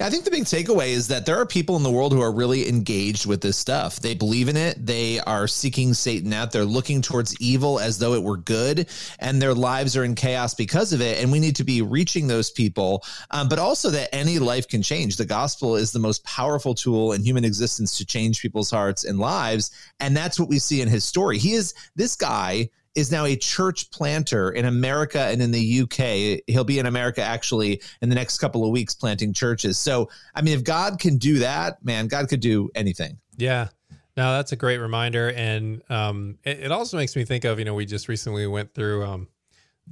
I 0.00 0.10
think 0.10 0.24
the 0.24 0.30
big 0.30 0.44
takeaway 0.44 0.88
is 0.88 1.08
that 1.08 1.24
there 1.24 1.36
are 1.36 1.46
people 1.46 1.76
in 1.76 1.82
the 1.82 1.90
world 1.90 2.12
who 2.12 2.20
are 2.20 2.32
really 2.32 2.68
engaged 2.68 3.26
with 3.26 3.40
this 3.40 3.56
stuff. 3.56 4.00
They 4.00 4.14
believe 4.14 4.48
in 4.48 4.56
it. 4.56 4.84
They 4.84 5.20
are 5.20 5.46
seeking 5.46 5.94
Satan 5.94 6.32
out. 6.32 6.52
They're 6.52 6.64
looking 6.64 7.00
towards 7.00 7.38
evil 7.40 7.78
as 7.78 7.98
though 7.98 8.14
it 8.14 8.22
were 8.22 8.36
good, 8.36 8.88
and 9.18 9.40
their 9.40 9.54
lives 9.54 9.96
are 9.96 10.04
in 10.04 10.14
chaos 10.14 10.54
because 10.54 10.92
of 10.92 11.00
it. 11.00 11.22
And 11.22 11.30
we 11.30 11.38
need 11.38 11.56
to 11.56 11.64
be 11.64 11.80
reaching 11.80 12.26
those 12.26 12.50
people, 12.50 13.04
um, 13.30 13.48
but 13.48 13.58
also 13.58 13.90
that 13.90 14.14
any 14.14 14.38
life 14.38 14.66
can 14.66 14.82
change. 14.82 15.16
The 15.16 15.26
gospel 15.26 15.76
is 15.76 15.92
the 15.92 16.00
most 16.00 16.24
powerful 16.24 16.74
tool 16.74 17.12
in 17.12 17.22
human 17.22 17.44
existence 17.44 17.96
to 17.98 18.04
change 18.04 18.42
people's 18.42 18.70
hearts 18.70 19.04
and 19.04 19.18
lives. 19.18 19.70
And 20.00 20.16
that's 20.16 20.40
what 20.40 20.48
we 20.48 20.58
see 20.58 20.80
in 20.80 20.88
his 20.88 21.04
story. 21.04 21.38
He 21.38 21.52
is 21.52 21.72
this 21.94 22.16
guy 22.16 22.68
is 22.94 23.10
now 23.10 23.24
a 23.24 23.36
church 23.36 23.90
planter 23.90 24.50
in 24.50 24.64
America 24.64 25.20
and 25.20 25.42
in 25.42 25.50
the 25.50 25.80
UK. 25.80 26.42
He'll 26.46 26.64
be 26.64 26.78
in 26.78 26.86
America 26.86 27.22
actually 27.22 27.82
in 28.00 28.08
the 28.08 28.14
next 28.14 28.38
couple 28.38 28.64
of 28.64 28.70
weeks 28.70 28.94
planting 28.94 29.32
churches. 29.32 29.78
So, 29.78 30.08
I 30.34 30.42
mean, 30.42 30.54
if 30.54 30.64
God 30.64 31.00
can 31.00 31.18
do 31.18 31.38
that, 31.40 31.84
man, 31.84 32.06
God 32.06 32.28
could 32.28 32.40
do 32.40 32.70
anything. 32.74 33.18
Yeah. 33.36 33.68
No, 34.16 34.32
that's 34.32 34.52
a 34.52 34.56
great 34.56 34.78
reminder. 34.78 35.32
And 35.32 35.82
um, 35.90 36.38
it, 36.44 36.60
it, 36.60 36.72
also 36.72 36.96
makes 36.96 37.16
me 37.16 37.24
think 37.24 37.44
of, 37.44 37.58
you 37.58 37.64
know, 37.64 37.74
we 37.74 37.84
just 37.84 38.06
recently 38.06 38.46
went 38.46 38.72
through 38.72 39.04
um, 39.04 39.28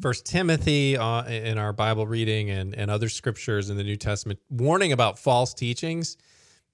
First 0.00 0.26
Timothy 0.26 0.96
uh, 0.96 1.24
in 1.24 1.58
our 1.58 1.72
Bible 1.72 2.06
reading 2.06 2.50
and, 2.50 2.74
and 2.74 2.88
other 2.88 3.08
scriptures 3.08 3.68
in 3.68 3.76
the 3.76 3.82
New 3.82 3.96
Testament 3.96 4.38
warning 4.48 4.92
about 4.92 5.18
false 5.18 5.52
teachings. 5.52 6.16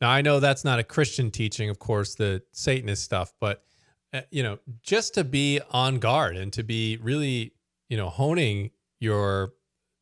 Now, 0.00 0.10
I 0.10 0.20
know 0.20 0.40
that's 0.40 0.64
not 0.64 0.78
a 0.78 0.84
Christian 0.84 1.30
teaching, 1.30 1.70
of 1.70 1.78
course, 1.78 2.14
the 2.14 2.42
Satanist 2.52 3.02
stuff, 3.02 3.32
but 3.40 3.64
you 4.30 4.42
know, 4.42 4.58
just 4.82 5.14
to 5.14 5.24
be 5.24 5.60
on 5.70 5.98
guard 5.98 6.36
and 6.36 6.52
to 6.52 6.62
be 6.62 6.98
really, 7.02 7.52
you 7.88 7.96
know, 7.96 8.08
honing 8.08 8.70
your 9.00 9.52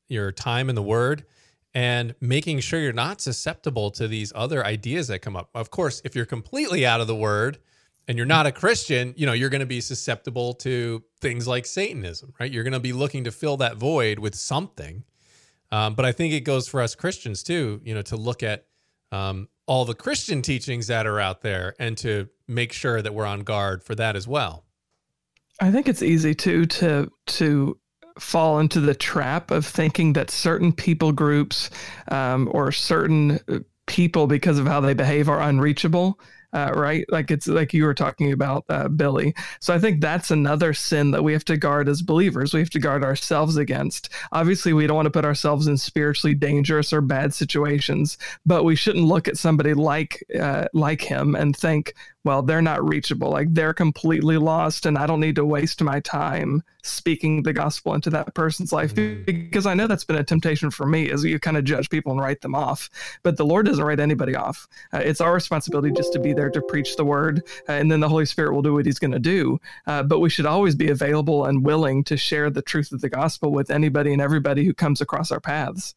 your 0.09 0.31
time 0.33 0.69
in 0.69 0.75
the 0.75 0.83
word 0.83 1.25
and 1.75 2.15
making 2.21 2.61
sure 2.61 2.81
you're 2.81 2.93
not 2.93 3.21
susceptible 3.21 3.91
to 3.91 4.09
these 4.09 4.33
other 4.35 4.65
ideas 4.65 5.09
that 5.09 5.19
come 5.19 5.37
up. 5.37 5.51
Of 5.55 5.71
course, 5.71 6.01
if 6.05 6.15
you're 6.15 6.25
completely 6.25 6.87
out 6.87 7.01
of 7.01 7.07
the 7.07 7.15
word 7.17 7.59
and 8.09 8.17
you're 8.17 8.27
not 8.27 8.47
a 8.47 8.53
Christian, 8.53 9.13
you 9.17 9.27
know, 9.27 9.33
you're 9.33 9.51
going 9.51 9.61
to 9.61 9.67
be 9.67 9.81
susceptible 9.81 10.55
to 10.55 11.03
things 11.21 11.47
like 11.47 11.67
Satanism, 11.67 12.33
right? 12.41 12.51
You're 12.51 12.63
going 12.63 12.73
to 12.73 12.81
be 12.81 12.93
looking 12.93 13.25
to 13.25 13.33
fill 13.33 13.57
that 13.59 13.77
void 13.77 14.19
with 14.19 14.35
something. 14.35 15.05
Um, 15.73 15.95
but 15.95 16.05
I 16.05 16.13
think 16.13 16.33
it 16.33 16.41
goes 16.41 16.69
for 16.69 16.81
us 16.81 16.95
Christians 16.95 17.43
too, 17.43 17.81
you 17.85 17.95
know, 17.95 18.03
to 18.03 18.17
look 18.17 18.43
at 18.43 18.67
um, 19.13 19.49
all 19.67 19.85
the 19.85 19.95
Christian 19.95 20.43
teachings 20.43 20.87
that 20.87 21.07
are 21.07 21.21
out 21.21 21.43
there 21.43 21.75
and 21.79 21.97
to 21.99 22.29
make 22.49 22.73
sure 22.73 23.03
that 23.03 23.15
we're 23.15 23.27
on 23.27 23.41
guard 23.41 23.83
for 23.83 23.95
that 23.95 24.17
as 24.17 24.27
well. 24.27 24.65
I 25.61 25.71
think 25.71 25.89
it's 25.89 26.03
easy 26.03 26.35
too 26.35 26.67
to 26.67 27.11
to 27.27 27.79
fall 28.19 28.59
into 28.59 28.81
the 28.81 28.95
trap 28.95 29.51
of 29.51 29.67
thinking 29.67 30.15
that 30.15 30.31
certain 30.31 30.73
people 30.73 31.13
groups 31.13 31.71
um, 32.11 32.49
or 32.53 32.73
certain 32.73 33.39
uh, 33.49 33.59
people 33.87 34.27
because 34.27 34.59
of 34.59 34.67
how 34.67 34.81
they 34.81 34.95
behave 34.95 35.29
are 35.29 35.41
unreachable 35.41 36.19
uh, 36.53 36.73
right? 36.75 37.05
Like 37.09 37.31
it's 37.31 37.47
like 37.47 37.75
you 37.75 37.85
were 37.85 37.95
talking 37.95 38.33
about, 38.33 38.65
uh, 38.69 38.89
Billy. 38.89 39.35
So 39.61 39.75
I 39.75 39.79
think 39.79 40.01
that's 40.01 40.31
another 40.31 40.75
sin 40.75 41.11
that 41.11 41.23
we 41.23 41.33
have 41.33 41.45
to 41.47 41.57
guard 41.57 41.89
as 41.89 42.03
believers. 42.03 42.55
We 42.55 42.61
have 42.61 42.71
to 42.71 42.79
guard 42.79 43.05
ourselves 43.05 43.57
against. 43.57 44.09
Obviously, 44.33 44.73
we 44.73 44.87
don't 44.87 44.97
want 44.97 45.07
to 45.07 45.11
put 45.11 45.25
ourselves 45.25 45.67
in 45.67 45.77
spiritually 45.77 46.35
dangerous 46.35 46.93
or 46.93 47.01
bad 47.01 47.35
situations, 47.35 48.19
but 48.45 48.65
we 48.65 48.77
shouldn't 48.77 49.05
look 49.05 49.29
at 49.29 49.39
somebody 49.39 49.75
like 49.75 50.25
uh, 50.39 50.67
like 50.73 51.03
him 51.03 51.35
and 51.35 51.57
think, 51.57 51.95
well, 52.27 52.43
they're 52.43 52.61
not 52.61 52.87
reachable. 52.87 53.31
Like 53.31 53.55
they're 53.55 53.73
completely 53.73 54.37
lost, 54.37 54.85
and 54.85 54.99
I 54.99 55.07
don't 55.07 55.21
need 55.21 55.37
to 55.37 55.45
waste 55.45 55.81
my 55.81 56.01
time 56.01 56.63
speaking 56.83 57.45
the 57.45 57.53
gospel 57.53 57.95
into 57.95 58.11
that 58.11 58.35
person's 58.35 58.73
life 58.73 58.95
mm. 58.95 59.25
because 59.25 59.65
I 59.65 59.75
know 59.75 59.87
that's 59.87 60.05
been 60.05 60.17
a 60.17 60.25
temptation 60.25 60.71
for 60.71 60.87
me 60.87 61.11
is 61.11 61.25
you 61.25 61.39
kind 61.39 61.57
of 61.57 61.65
judge 61.65 61.89
people 61.89 62.13
and 62.13 62.21
write 62.21 62.41
them 62.41 62.55
off. 62.55 62.91
But 63.23 63.37
the 63.37 63.47
Lord 63.47 63.67
doesn't 63.67 63.85
write 63.85 64.01
anybody 64.01 64.35
off. 64.35 64.67
Uh, 64.93 64.99
it's 64.99 65.21
our 65.21 65.33
responsibility 65.33 65.93
just 65.93 66.13
to 66.15 66.19
be 66.19 66.33
there 66.33 66.51
to 66.51 66.61
preach 66.63 66.97
the 66.97 67.05
word, 67.05 67.43
uh, 67.69 67.73
and 67.73 67.91
then 67.91 68.01
the 68.01 68.09
Holy 68.09 68.27
Spirit 68.27 68.55
will 68.55 68.63
do 68.63 68.75
what 68.75 68.87
He's 68.87 68.99
going 68.99 69.13
to 69.13 69.21
do. 69.21 69.61
Uh, 69.87 70.03
but 70.03 70.19
we 70.19 70.29
should 70.29 70.47
always 70.47 70.75
be 70.75 70.91
available 70.91 71.45
and 71.45 71.65
willing 71.65 72.03
to 72.05 72.17
share 72.17 72.51
the 72.51 72.63
truth 72.63 72.91
of 72.91 73.01
the 73.01 73.09
gospel 73.09 73.53
with 73.53 73.71
anybody 73.71 74.13
and 74.13 74.21
everybody 74.21 74.65
who 74.65 74.75
comes 74.75 75.01
across 75.01 75.31
our 75.31 75.41
paths. 75.41 75.95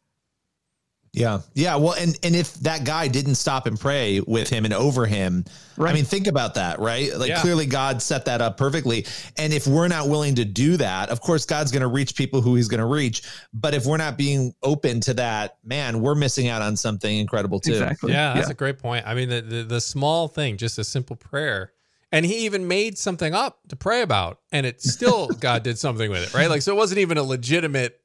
Yeah. 1.12 1.40
Yeah. 1.54 1.76
Well, 1.76 1.94
and, 1.94 2.16
and 2.22 2.36
if 2.36 2.54
that 2.54 2.84
guy 2.84 3.08
didn't 3.08 3.34
stop 3.34 3.66
and 3.66 3.78
pray 3.78 4.20
with 4.20 4.48
him 4.48 4.64
and 4.64 4.72
over 4.72 5.06
him, 5.06 5.44
right. 5.76 5.90
I 5.90 5.94
mean, 5.94 6.04
think 6.04 6.28
about 6.28 6.54
that, 6.54 6.78
right? 6.78 7.12
Like 7.16 7.30
yeah. 7.30 7.40
clearly 7.40 7.66
God 7.66 8.00
set 8.00 8.26
that 8.26 8.40
up 8.40 8.56
perfectly. 8.56 9.06
And 9.36 9.52
if 9.52 9.66
we're 9.66 9.88
not 9.88 10.08
willing 10.08 10.36
to 10.36 10.44
do 10.44 10.76
that, 10.76 11.08
of 11.08 11.20
course, 11.20 11.44
God's 11.44 11.72
going 11.72 11.82
to 11.82 11.88
reach 11.88 12.14
people 12.14 12.40
who 12.40 12.54
he's 12.54 12.68
going 12.68 12.80
to 12.80 12.86
reach. 12.86 13.22
But 13.52 13.74
if 13.74 13.86
we're 13.86 13.96
not 13.96 14.16
being 14.16 14.54
open 14.62 15.00
to 15.00 15.14
that, 15.14 15.58
man, 15.64 16.00
we're 16.00 16.14
missing 16.14 16.46
out 16.48 16.62
on 16.62 16.76
something 16.76 17.18
incredible 17.18 17.58
too. 17.58 17.72
Exactly. 17.72 18.12
Yeah. 18.12 18.34
That's 18.34 18.46
yeah. 18.46 18.52
a 18.52 18.56
great 18.56 18.78
point. 18.78 19.04
I 19.06 19.14
mean, 19.14 19.28
the, 19.28 19.40
the, 19.40 19.62
the 19.64 19.80
small 19.80 20.28
thing, 20.28 20.58
just 20.58 20.78
a 20.78 20.84
simple 20.84 21.16
prayer. 21.16 21.72
And 22.12 22.26
he 22.26 22.44
even 22.44 22.66
made 22.66 22.98
something 22.98 23.34
up 23.34 23.60
to 23.68 23.76
pray 23.76 24.02
about, 24.02 24.40
and 24.50 24.66
it 24.66 24.82
still 24.82 25.28
God 25.40 25.62
did 25.62 25.78
something 25.78 26.10
with 26.10 26.24
it, 26.24 26.34
right? 26.34 26.50
Like, 26.50 26.62
so 26.62 26.72
it 26.72 26.76
wasn't 26.76 26.98
even 26.98 27.18
a 27.18 27.22
legitimate 27.22 27.99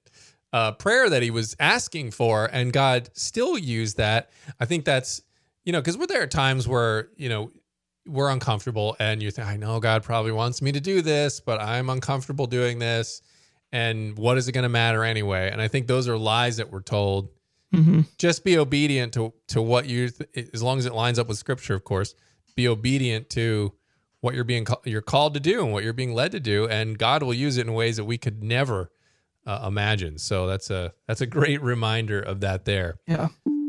uh, 0.54 0.72
prayer 0.74 1.10
that 1.10 1.22
he 1.22 1.32
was 1.32 1.56
asking 1.60 2.12
for, 2.12 2.46
and 2.46 2.72
God 2.72 3.10
still 3.14 3.58
used 3.58 3.98
that. 3.98 4.30
I 4.60 4.66
think 4.66 4.86
that's 4.86 5.22
you 5.64 5.74
know 5.74 5.82
because 5.82 5.98
there 6.08 6.22
are 6.22 6.28
times 6.28 6.68
where 6.68 7.10
you 7.18 7.30
know 7.30 7.52
we're 8.08 8.30
uncomfortable, 8.30 8.96
and 9.00 9.22
you 9.22 9.32
think, 9.32 9.48
I 9.48 9.58
know 9.58 9.80
God 9.80 10.04
probably 10.04 10.32
wants 10.32 10.62
me 10.62 10.72
to 10.72 10.80
do 10.80 11.02
this, 11.02 11.40
but 11.40 11.60
I'm 11.60 11.90
uncomfortable 11.90 12.48
doing 12.48 12.80
this, 12.80 13.22
and 13.72 14.18
what 14.18 14.38
is 14.38 14.48
it 14.48 14.52
going 14.52 14.64
to 14.64 14.70
matter 14.70 15.04
anyway? 15.04 15.50
And 15.52 15.62
I 15.62 15.68
think 15.68 15.88
those 15.88 16.08
are 16.08 16.18
lies 16.18 16.58
that 16.58 16.72
we're 16.72 16.82
told. 16.82 17.30
Mm-hmm. 17.74 18.02
Just 18.18 18.44
be 18.44 18.58
obedient 18.58 19.14
to 19.14 19.34
to 19.48 19.62
what 19.62 19.88
you, 19.88 20.10
th- 20.10 20.50
as 20.54 20.64
long 20.64 20.78
as 20.78 20.86
it 20.86 20.94
lines 20.94 21.20
up 21.20 21.28
with 21.28 21.38
Scripture, 21.38 21.74
of 21.74 21.84
course. 21.84 22.16
Be 22.56 22.68
obedient 22.70 23.30
to 23.32 23.74
what 24.22 24.34
you're 24.34 24.46
being 24.46 24.66
you're 24.86 25.02
called 25.02 25.34
to 25.34 25.40
do 25.40 25.64
and 25.64 25.74
what 25.74 25.84
you're 25.84 25.94
being 25.94 26.14
led 26.14 26.32
to 26.32 26.40
do, 26.40 26.68
and 26.68 26.98
God 26.98 27.24
will 27.24 27.34
use 27.34 27.58
it 27.58 27.68
in 27.68 27.74
ways 27.74 27.98
that 27.98 28.06
we 28.06 28.18
could 28.18 28.42
never 28.44 28.92
uh, 29.46 29.66
imagine. 29.68 30.18
So 30.18 30.48
that's 30.48 30.70
a 30.70 30.94
that's 31.08 31.22
a 31.22 31.26
great 31.26 31.62
reminder 31.62 32.20
of 32.20 32.42
that 32.42 32.66
there. 32.66 32.98
Yeah. 33.08 33.28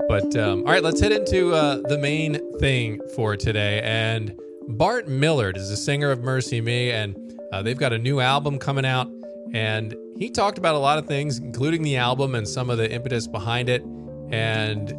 But 0.09 0.37
um, 0.37 0.61
all 0.61 0.73
right, 0.73 0.83
let's 0.83 1.01
head 1.01 1.13
into 1.13 1.53
uh, 1.53 1.81
the 1.89 1.99
main 1.99 2.59
thing 2.59 3.01
for 3.15 3.37
today. 3.37 3.81
And 3.83 4.39
Bart 4.69 5.09
Millard 5.09 5.57
is 5.57 5.71
a 5.71 5.77
singer 5.77 6.11
of 6.11 6.21
MercyMe, 6.21 6.93
and 6.93 7.17
uh, 7.53 7.63
they've 7.63 7.79
got 7.79 7.93
a 7.93 7.99
new 7.99 8.21
album 8.21 8.59
coming 8.59 8.87
out. 8.87 9.09
And 9.53 9.97
he 10.17 10.31
talked 10.31 10.59
about 10.59 10.75
a 10.75 10.79
lot 10.79 10.99
of 10.99 11.07
things, 11.07 11.39
including 11.39 11.83
the 11.83 11.97
album 11.97 12.35
and 12.35 12.47
some 12.47 12.71
of 12.71 12.79
the 12.79 12.91
impetus 12.91 13.27
behind 13.27 13.69
it. 13.69 13.83
And 14.31 14.95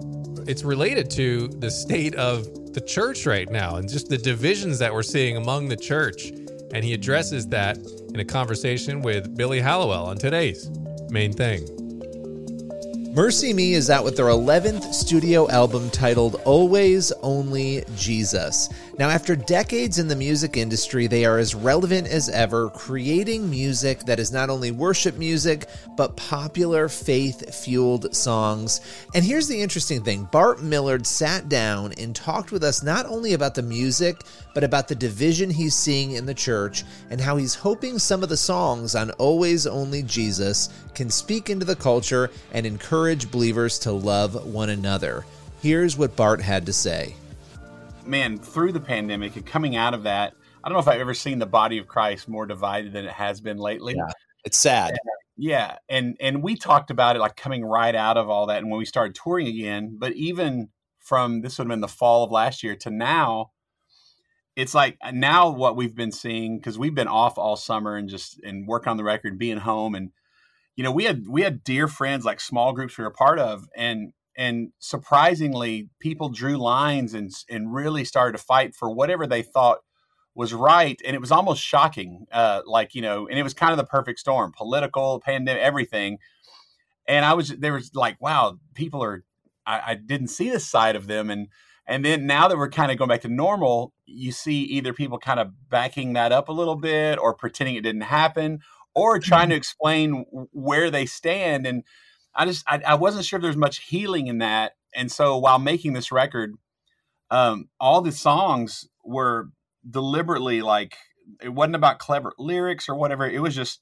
it's 0.47 0.63
related 0.63 1.09
to 1.11 1.47
the 1.49 1.69
state 1.69 2.15
of 2.15 2.73
the 2.73 2.81
church 2.81 3.25
right 3.25 3.49
now 3.49 3.75
and 3.75 3.89
just 3.89 4.09
the 4.09 4.17
divisions 4.17 4.79
that 4.79 4.93
we're 4.93 5.03
seeing 5.03 5.35
among 5.37 5.67
the 5.67 5.75
church. 5.75 6.31
And 6.73 6.83
he 6.83 6.93
addresses 6.93 7.47
that 7.47 7.77
in 8.13 8.19
a 8.19 8.25
conversation 8.25 9.01
with 9.01 9.35
Billy 9.35 9.59
Hallowell 9.59 10.05
on 10.05 10.17
today's 10.17 10.69
main 11.09 11.33
thing. 11.33 11.65
MercyMe 13.17 13.71
is 13.71 13.89
out 13.89 14.03
with 14.03 14.15
their 14.15 14.27
11th 14.27 14.93
studio 14.93 15.49
album 15.49 15.89
titled 15.89 16.35
Always 16.45 17.11
Only 17.23 17.83
Jesus. 17.95 18.69
Now, 18.97 19.09
after 19.09 19.35
decades 19.35 19.99
in 19.99 20.07
the 20.07 20.15
music 20.15 20.57
industry, 20.57 21.05
they 21.05 21.23
are 21.23 21.37
as 21.37 21.53
relevant 21.53 22.07
as 22.07 22.29
ever, 22.29 22.71
creating 22.71 23.47
music 23.47 23.99
that 24.05 24.19
is 24.19 24.31
not 24.31 24.49
only 24.49 24.71
worship 24.71 25.17
music, 25.17 25.67
but 25.95 26.17
popular 26.17 26.89
faith 26.89 27.53
fueled 27.53 28.15
songs. 28.15 28.81
And 29.13 29.23
here's 29.23 29.47
the 29.47 29.61
interesting 29.61 30.03
thing 30.03 30.27
Bart 30.31 30.63
Millard 30.63 31.05
sat 31.05 31.47
down 31.47 31.93
and 31.99 32.15
talked 32.15 32.51
with 32.51 32.63
us 32.63 32.81
not 32.81 33.05
only 33.05 33.33
about 33.33 33.53
the 33.53 33.61
music, 33.61 34.23
but 34.55 34.63
about 34.63 34.87
the 34.87 34.95
division 34.95 35.51
he's 35.51 35.75
seeing 35.75 36.13
in 36.13 36.25
the 36.25 36.33
church 36.33 36.83
and 37.11 37.21
how 37.21 37.37
he's 37.37 37.53
hoping 37.53 37.99
some 37.99 38.23
of 38.23 38.29
the 38.29 38.37
songs 38.37 38.95
on 38.95 39.11
Always 39.11 39.67
Only 39.67 40.01
Jesus 40.01 40.69
can 40.95 41.11
speak 41.11 41.51
into 41.51 41.65
the 41.65 41.75
culture 41.75 42.31
and 42.51 42.65
encourage 42.65 43.29
believers 43.29 43.77
to 43.79 43.91
love 43.91 44.51
one 44.51 44.71
another. 44.71 45.23
Here's 45.61 45.97
what 45.97 46.15
Bart 46.15 46.41
had 46.41 46.65
to 46.65 46.73
say 46.73 47.13
man, 48.07 48.37
through 48.37 48.71
the 48.71 48.79
pandemic 48.79 49.35
and 49.35 49.45
coming 49.45 49.75
out 49.75 49.93
of 49.93 50.03
that, 50.03 50.33
I 50.63 50.69
don't 50.69 50.73
know 50.73 50.79
if 50.79 50.87
I've 50.87 51.01
ever 51.01 51.13
seen 51.13 51.39
the 51.39 51.45
body 51.45 51.77
of 51.77 51.87
Christ 51.87 52.27
more 52.27 52.45
divided 52.45 52.93
than 52.93 53.05
it 53.05 53.11
has 53.11 53.41
been 53.41 53.57
lately. 53.57 53.95
Yeah, 53.95 54.11
it's 54.43 54.59
sad. 54.59 54.91
And, 54.91 54.99
yeah, 55.37 55.77
and 55.87 56.17
and 56.19 56.41
we 56.41 56.55
talked 56.55 56.89
about 56.89 57.15
it 57.15 57.19
like 57.19 57.35
coming 57.35 57.63
right 57.63 57.93
out 57.93 58.17
of 58.17 58.29
all 58.29 58.47
that, 58.47 58.57
and 58.57 58.71
when 58.71 58.79
we 58.79 58.85
started 58.85 59.15
touring 59.15 59.47
again. 59.47 59.97
But 59.99 60.13
even 60.13 60.69
from 60.99 61.41
this 61.41 61.57
would 61.57 61.65
have 61.65 61.69
been 61.69 61.81
the 61.81 61.87
fall 61.87 62.23
of 62.23 62.31
last 62.31 62.63
year 62.63 62.75
to 62.77 62.89
now, 62.89 63.51
it's 64.55 64.73
like 64.73 64.97
uh, 65.01 65.11
now 65.11 65.49
what 65.49 65.75
we've 65.75 65.95
been 65.95 66.11
seeing 66.11 66.57
because 66.57 66.79
we've 66.79 66.95
been 66.95 67.07
off 67.07 67.37
all 67.37 67.55
summer 67.55 67.95
and 67.95 68.09
just 68.09 68.39
and 68.43 68.67
work 68.67 68.87
on 68.87 68.97
the 68.97 69.03
record, 69.03 69.37
being 69.37 69.59
home, 69.59 69.93
and 69.93 70.11
you 70.75 70.83
know 70.83 70.91
we 70.91 71.03
had 71.03 71.27
we 71.27 71.43
had 71.43 71.63
dear 71.63 71.87
friends 71.87 72.25
like 72.25 72.39
small 72.39 72.73
groups 72.73 72.97
we 72.97 73.03
were 73.03 73.11
a 73.11 73.13
part 73.13 73.37
of, 73.37 73.69
and 73.75 74.13
and 74.37 74.71
surprisingly, 74.77 75.89
people 75.99 76.29
drew 76.29 76.57
lines 76.57 77.15
and 77.15 77.31
and 77.49 77.73
really 77.73 78.05
started 78.05 78.37
to 78.37 78.43
fight 78.43 78.75
for 78.75 78.89
whatever 78.89 79.25
they 79.25 79.41
thought 79.41 79.79
was 80.35 80.53
right, 80.53 81.01
and 81.03 81.15
it 81.15 81.19
was 81.19 81.31
almost 81.31 81.63
shocking. 81.63 82.27
Uh, 82.31 82.61
like 82.65 82.93
you 82.93 83.01
know, 83.01 83.27
and 83.27 83.39
it 83.39 83.43
was 83.43 83.55
kind 83.55 83.71
of 83.71 83.77
the 83.77 83.83
perfect 83.83 84.19
storm: 84.19 84.53
political, 84.55 85.19
pandemic, 85.19 85.61
everything. 85.61 86.19
And 87.07 87.25
I 87.25 87.33
was 87.33 87.49
there 87.49 87.73
was 87.73 87.95
like, 87.95 88.21
wow, 88.21 88.59
people 88.75 89.03
are. 89.03 89.23
I, 89.65 89.81
I 89.87 89.95
didn't 89.95 90.27
see 90.27 90.49
this 90.49 90.67
side 90.67 90.95
of 90.95 91.07
them, 91.07 91.31
and 91.31 91.47
and 91.87 92.05
then 92.05 92.27
now 92.27 92.47
that 92.47 92.57
we're 92.57 92.69
kind 92.69 92.91
of 92.91 92.97
going 92.99 93.09
back 93.09 93.21
to 93.21 93.29
normal, 93.29 93.91
you 94.05 94.31
see 94.31 94.61
either 94.63 94.93
people 94.93 95.17
kind 95.17 95.39
of 95.39 95.51
backing 95.69 96.13
that 96.13 96.31
up 96.31 96.47
a 96.47 96.53
little 96.53 96.75
bit, 96.75 97.17
or 97.17 97.33
pretending 97.33 97.75
it 97.75 97.81
didn't 97.81 98.01
happen, 98.01 98.59
or 98.93 99.17
trying 99.17 99.49
to 99.49 99.55
mm-hmm. 99.55 99.57
explain 99.57 100.25
where 100.51 100.91
they 100.91 101.07
stand. 101.07 101.65
And 101.65 101.83
I 102.37 102.45
just 102.45 102.65
I, 102.69 102.81
I 102.87 102.95
wasn't 102.95 103.25
sure 103.25 103.39
there's 103.39 103.57
much 103.57 103.79
healing 103.79 104.27
in 104.27 104.39
that. 104.39 104.73
And 104.95 105.11
so 105.11 105.37
while 105.39 105.59
making 105.59 105.93
this 105.93 106.11
record, 106.13 106.55
um, 107.31 107.69
all 107.79 108.01
the 108.01 108.11
songs 108.13 108.87
were 109.05 109.49
deliberately 109.89 110.61
like 110.61 110.97
it 111.43 111.49
wasn't 111.49 111.75
about 111.75 111.99
clever 111.99 112.33
lyrics 112.39 112.89
or 112.89 112.95
whatever. 112.95 113.29
It 113.29 113.41
was 113.41 113.55
just, 113.55 113.81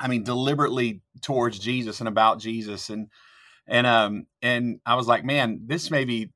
I 0.00 0.08
mean, 0.08 0.24
deliberately 0.24 1.02
towards 1.22 1.58
Jesus 1.58 2.00
and 2.00 2.08
about 2.08 2.40
Jesus. 2.40 2.90
And 2.90 3.08
and 3.68 3.86
um 3.86 4.26
and 4.42 4.80
I 4.86 4.96
was 4.96 5.08
like, 5.08 5.24
man, 5.24 5.62
this 5.66 5.90
may 5.90 6.04
be 6.04 6.32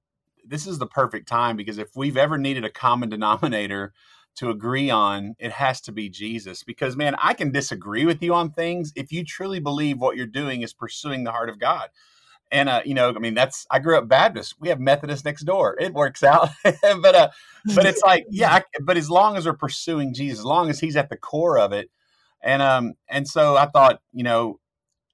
this 0.46 0.66
is 0.66 0.78
the 0.78 0.86
perfect 0.86 1.28
time 1.28 1.56
because 1.56 1.78
if 1.78 1.90
we've 1.96 2.16
ever 2.18 2.38
needed 2.38 2.64
a 2.64 2.70
common 2.70 3.10
denominator 3.10 3.92
to 4.40 4.50
agree 4.50 4.90
on, 4.90 5.36
it 5.38 5.52
has 5.52 5.80
to 5.82 5.92
be 5.92 6.08
Jesus. 6.08 6.62
Because 6.62 6.96
man, 6.96 7.14
I 7.18 7.32
can 7.32 7.50
disagree 7.50 8.04
with 8.04 8.22
you 8.22 8.34
on 8.34 8.50
things 8.50 8.92
if 8.94 9.12
you 9.12 9.24
truly 9.24 9.60
believe 9.60 9.98
what 9.98 10.16
you're 10.16 10.26
doing 10.26 10.62
is 10.62 10.74
pursuing 10.74 11.24
the 11.24 11.32
heart 11.32 11.48
of 11.48 11.58
God 11.58 11.88
and 12.50 12.68
uh, 12.68 12.82
you 12.84 12.94
know, 12.94 13.10
I 13.14 13.18
mean, 13.18 13.34
that's 13.34 13.66
I 13.70 13.78
grew 13.78 13.96
up 13.96 14.08
Baptist. 14.08 14.56
We 14.58 14.68
have 14.68 14.80
Methodist 14.80 15.24
next 15.24 15.44
door. 15.44 15.76
It 15.78 15.94
works 15.94 16.22
out, 16.22 16.48
but 16.64 17.14
uh, 17.14 17.30
but 17.74 17.86
it's 17.86 18.02
like, 18.02 18.26
yeah. 18.30 18.54
I, 18.54 18.62
but 18.82 18.96
as 18.96 19.10
long 19.10 19.36
as 19.36 19.46
we're 19.46 19.54
pursuing 19.54 20.14
Jesus, 20.14 20.40
as 20.40 20.44
long 20.44 20.68
as 20.68 20.80
He's 20.80 20.96
at 20.96 21.10
the 21.10 21.16
core 21.16 21.58
of 21.58 21.72
it, 21.72 21.90
and 22.42 22.60
um, 22.60 22.94
and 23.08 23.28
so 23.28 23.56
I 23.56 23.66
thought, 23.66 24.00
you 24.12 24.24
know, 24.24 24.58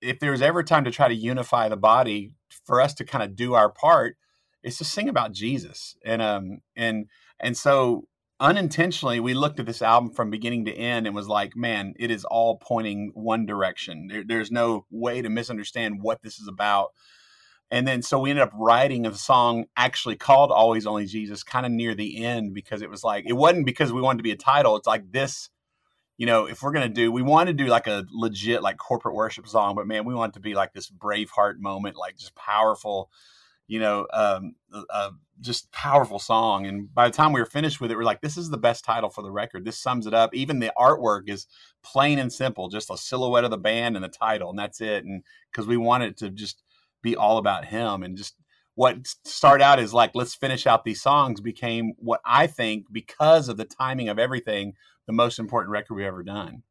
if 0.00 0.18
there's 0.18 0.42
ever 0.42 0.62
time 0.62 0.84
to 0.84 0.90
try 0.90 1.08
to 1.08 1.14
unify 1.14 1.68
the 1.68 1.76
body 1.76 2.32
for 2.64 2.80
us 2.80 2.94
to 2.94 3.04
kind 3.04 3.22
of 3.22 3.36
do 3.36 3.54
our 3.54 3.68
part, 3.68 4.16
it's 4.62 4.78
to 4.78 4.84
sing 4.84 5.08
about 5.08 5.32
Jesus, 5.32 5.96
and 6.04 6.22
um, 6.22 6.60
and 6.74 7.06
and 7.38 7.56
so 7.56 8.08
unintentionally 8.38 9.18
we 9.18 9.32
looked 9.32 9.58
at 9.58 9.66
this 9.66 9.80
album 9.80 10.10
from 10.10 10.30
beginning 10.30 10.66
to 10.66 10.72
end 10.72 11.06
and 11.06 11.16
was 11.16 11.28
like 11.28 11.56
man 11.56 11.94
it 11.98 12.10
is 12.10 12.24
all 12.24 12.56
pointing 12.56 13.10
one 13.14 13.46
direction. 13.46 14.08
There, 14.08 14.24
there's 14.26 14.50
no 14.50 14.84
way 14.90 15.22
to 15.22 15.30
misunderstand 15.30 16.02
what 16.02 16.22
this 16.22 16.38
is 16.38 16.48
about. 16.48 16.92
And 17.70 17.88
then 17.88 18.02
so 18.02 18.20
we 18.20 18.30
ended 18.30 18.44
up 18.44 18.52
writing 18.54 19.06
a 19.06 19.14
song 19.14 19.64
actually 19.76 20.16
called 20.16 20.52
always 20.52 20.86
only 20.86 21.06
jesus 21.06 21.42
kind 21.42 21.64
of 21.64 21.72
near 21.72 21.94
the 21.94 22.24
end 22.24 22.52
because 22.54 22.82
it 22.82 22.90
was 22.90 23.02
like 23.02 23.24
it 23.26 23.32
wasn't 23.32 23.66
because 23.66 23.92
we 23.92 24.02
wanted 24.02 24.18
to 24.18 24.24
be 24.24 24.32
a 24.32 24.36
title. 24.36 24.76
It's 24.76 24.86
like 24.86 25.10
this 25.12 25.48
you 26.18 26.26
know 26.26 26.46
if 26.46 26.62
we're 26.62 26.72
to 26.72 26.88
do 26.88 27.10
we 27.12 27.22
want 27.22 27.48
to 27.48 27.54
do 27.54 27.66
like 27.66 27.86
a 27.86 28.04
legit 28.10 28.62
like 28.62 28.76
corporate 28.78 29.14
worship 29.14 29.46
song 29.46 29.74
but 29.74 29.86
man 29.86 30.04
we 30.04 30.14
want 30.14 30.32
it 30.32 30.34
to 30.34 30.40
be 30.40 30.54
like 30.54 30.72
this 30.72 30.90
braveheart 30.90 31.58
moment 31.58 31.96
like 31.96 32.16
just 32.16 32.34
powerful 32.34 33.10
you 33.68 33.80
know 33.80 34.06
um 34.12 34.54
just 35.40 35.70
powerful 35.70 36.18
song. 36.18 36.66
And 36.66 36.92
by 36.94 37.08
the 37.08 37.14
time 37.14 37.32
we 37.32 37.40
were 37.40 37.46
finished 37.46 37.80
with 37.80 37.90
it 37.90 37.96
we're 37.96 38.04
like 38.04 38.20
this 38.20 38.36
is 38.36 38.50
the 38.50 38.58
best 38.58 38.84
title 38.84 39.10
for 39.10 39.22
the 39.22 39.30
record. 39.30 39.64
This 39.64 39.78
sums 39.78 40.06
it 40.06 40.14
up. 40.14 40.34
Even 40.34 40.58
the 40.58 40.72
artwork 40.78 41.28
is 41.28 41.46
plain 41.82 42.18
and 42.18 42.32
simple 42.32 42.68
just 42.68 42.90
a 42.90 42.96
silhouette 42.96 43.44
of 43.44 43.50
the 43.50 43.58
band 43.58 43.96
and 43.96 44.04
the 44.04 44.08
title 44.08 44.50
and 44.50 44.58
that's 44.58 44.80
it. 44.80 45.04
And 45.04 45.22
because 45.50 45.66
we 45.66 45.76
wanted 45.76 46.16
to 46.18 46.30
just 46.30 46.62
be 47.02 47.16
all 47.16 47.38
about 47.38 47.66
him. 47.66 48.02
And 48.02 48.16
just 48.16 48.36
what 48.74 49.06
started 49.24 49.64
out 49.64 49.78
as 49.78 49.94
like 49.94 50.12
let's 50.14 50.34
finish 50.34 50.66
out 50.66 50.84
these 50.84 51.02
songs 51.02 51.40
became 51.40 51.94
what 51.98 52.20
I 52.24 52.46
think 52.46 52.86
because 52.90 53.48
of 53.48 53.56
the 53.56 53.64
timing 53.64 54.08
of 54.08 54.18
everything 54.18 54.74
the 55.06 55.12
most 55.12 55.38
important 55.38 55.70
record 55.70 55.94
we've 55.94 56.06
ever 56.06 56.22
done. 56.22 56.62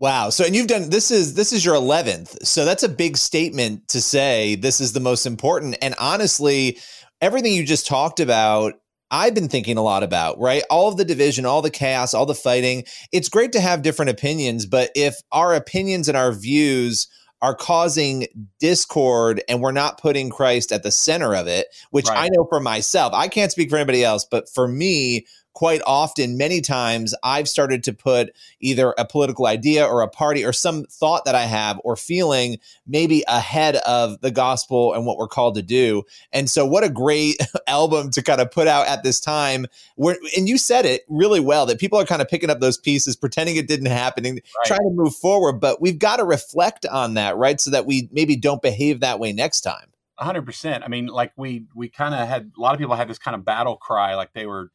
Wow. 0.00 0.30
So 0.30 0.44
and 0.44 0.56
you've 0.56 0.66
done 0.66 0.88
this 0.88 1.10
is 1.10 1.34
this 1.34 1.52
is 1.52 1.64
your 1.64 1.74
11th. 1.74 2.46
So 2.46 2.64
that's 2.64 2.82
a 2.82 2.88
big 2.88 3.18
statement 3.18 3.86
to 3.88 4.00
say 4.00 4.54
this 4.54 4.80
is 4.80 4.94
the 4.94 5.00
most 5.00 5.26
important 5.26 5.76
and 5.82 5.94
honestly 6.00 6.78
everything 7.20 7.52
you 7.52 7.64
just 7.64 7.86
talked 7.86 8.18
about 8.18 8.74
I've 9.12 9.34
been 9.34 9.48
thinking 9.48 9.76
a 9.76 9.82
lot 9.82 10.04
about, 10.04 10.38
right? 10.38 10.62
All 10.70 10.88
of 10.88 10.96
the 10.96 11.04
division, 11.04 11.44
all 11.44 11.62
the 11.62 11.70
chaos, 11.70 12.14
all 12.14 12.26
the 12.26 12.34
fighting. 12.34 12.84
It's 13.10 13.28
great 13.28 13.50
to 13.52 13.60
have 13.60 13.82
different 13.82 14.12
opinions, 14.12 14.66
but 14.66 14.92
if 14.94 15.16
our 15.32 15.52
opinions 15.52 16.06
and 16.06 16.16
our 16.16 16.30
views 16.30 17.08
are 17.42 17.54
causing 17.54 18.26
discord 18.60 19.42
and 19.48 19.60
we're 19.60 19.72
not 19.72 20.00
putting 20.00 20.30
Christ 20.30 20.70
at 20.72 20.84
the 20.84 20.92
center 20.92 21.34
of 21.34 21.48
it, 21.48 21.66
which 21.90 22.06
right. 22.06 22.26
I 22.26 22.28
know 22.30 22.46
for 22.48 22.60
myself, 22.60 23.12
I 23.12 23.28
can't 23.28 23.50
speak 23.50 23.70
for 23.70 23.76
anybody 23.76 24.04
else, 24.04 24.26
but 24.30 24.48
for 24.48 24.68
me, 24.68 25.26
quite 25.52 25.82
often, 25.86 26.36
many 26.36 26.60
times, 26.60 27.14
I've 27.22 27.48
started 27.48 27.84
to 27.84 27.92
put 27.92 28.34
either 28.60 28.94
a 28.96 29.04
political 29.04 29.46
idea 29.46 29.84
or 29.84 30.02
a 30.02 30.08
party 30.08 30.44
or 30.44 30.52
some 30.52 30.84
thought 30.84 31.24
that 31.24 31.34
I 31.34 31.42
have 31.42 31.80
or 31.84 31.96
feeling 31.96 32.58
maybe 32.86 33.24
ahead 33.28 33.76
of 33.76 34.20
the 34.20 34.30
gospel 34.30 34.94
and 34.94 35.06
what 35.06 35.16
we're 35.16 35.28
called 35.28 35.56
to 35.56 35.62
do. 35.62 36.04
And 36.32 36.48
so, 36.48 36.64
what 36.64 36.84
a 36.84 36.88
great 36.88 37.36
album 37.66 38.10
to 38.12 38.22
kind 38.22 38.40
of 38.40 38.50
put 38.50 38.68
out 38.68 38.86
at 38.86 39.02
this 39.02 39.20
time. 39.20 39.66
Where, 39.96 40.16
and 40.36 40.48
you 40.48 40.58
said 40.58 40.86
it 40.86 41.02
really 41.08 41.40
well 41.40 41.66
that 41.66 41.80
people 41.80 41.98
are 41.98 42.06
kind 42.06 42.22
of 42.22 42.28
picking 42.28 42.50
up 42.50 42.60
those 42.60 42.78
pieces, 42.78 43.16
pretending 43.16 43.56
it 43.56 43.68
didn't 43.68 43.86
happen, 43.86 44.24
and 44.26 44.40
right. 44.58 44.66
trying 44.66 44.88
to 44.88 44.94
move 44.94 45.14
forward. 45.14 45.54
But 45.54 45.80
we've 45.80 45.98
got 45.98 46.16
to 46.16 46.24
reflect 46.24 46.86
on 46.86 47.14
that, 47.14 47.36
right? 47.36 47.60
So 47.60 47.70
that 47.70 47.86
we 47.86 48.08
maybe 48.12 48.36
don't 48.36 48.62
behave 48.62 49.00
that 49.00 49.18
way 49.18 49.32
next 49.32 49.62
time. 49.62 49.90
100%. 50.20 50.82
I 50.84 50.88
mean, 50.88 51.06
like 51.06 51.32
we 51.36 51.64
we 51.74 51.88
kind 51.88 52.14
of 52.14 52.28
had 52.28 52.52
a 52.56 52.60
lot 52.60 52.74
of 52.74 52.78
people 52.78 52.94
had 52.94 53.08
this 53.08 53.18
kind 53.18 53.34
of 53.34 53.44
battle 53.44 53.76
cry, 53.76 54.14
like 54.14 54.32
they 54.34 54.46
were 54.46 54.70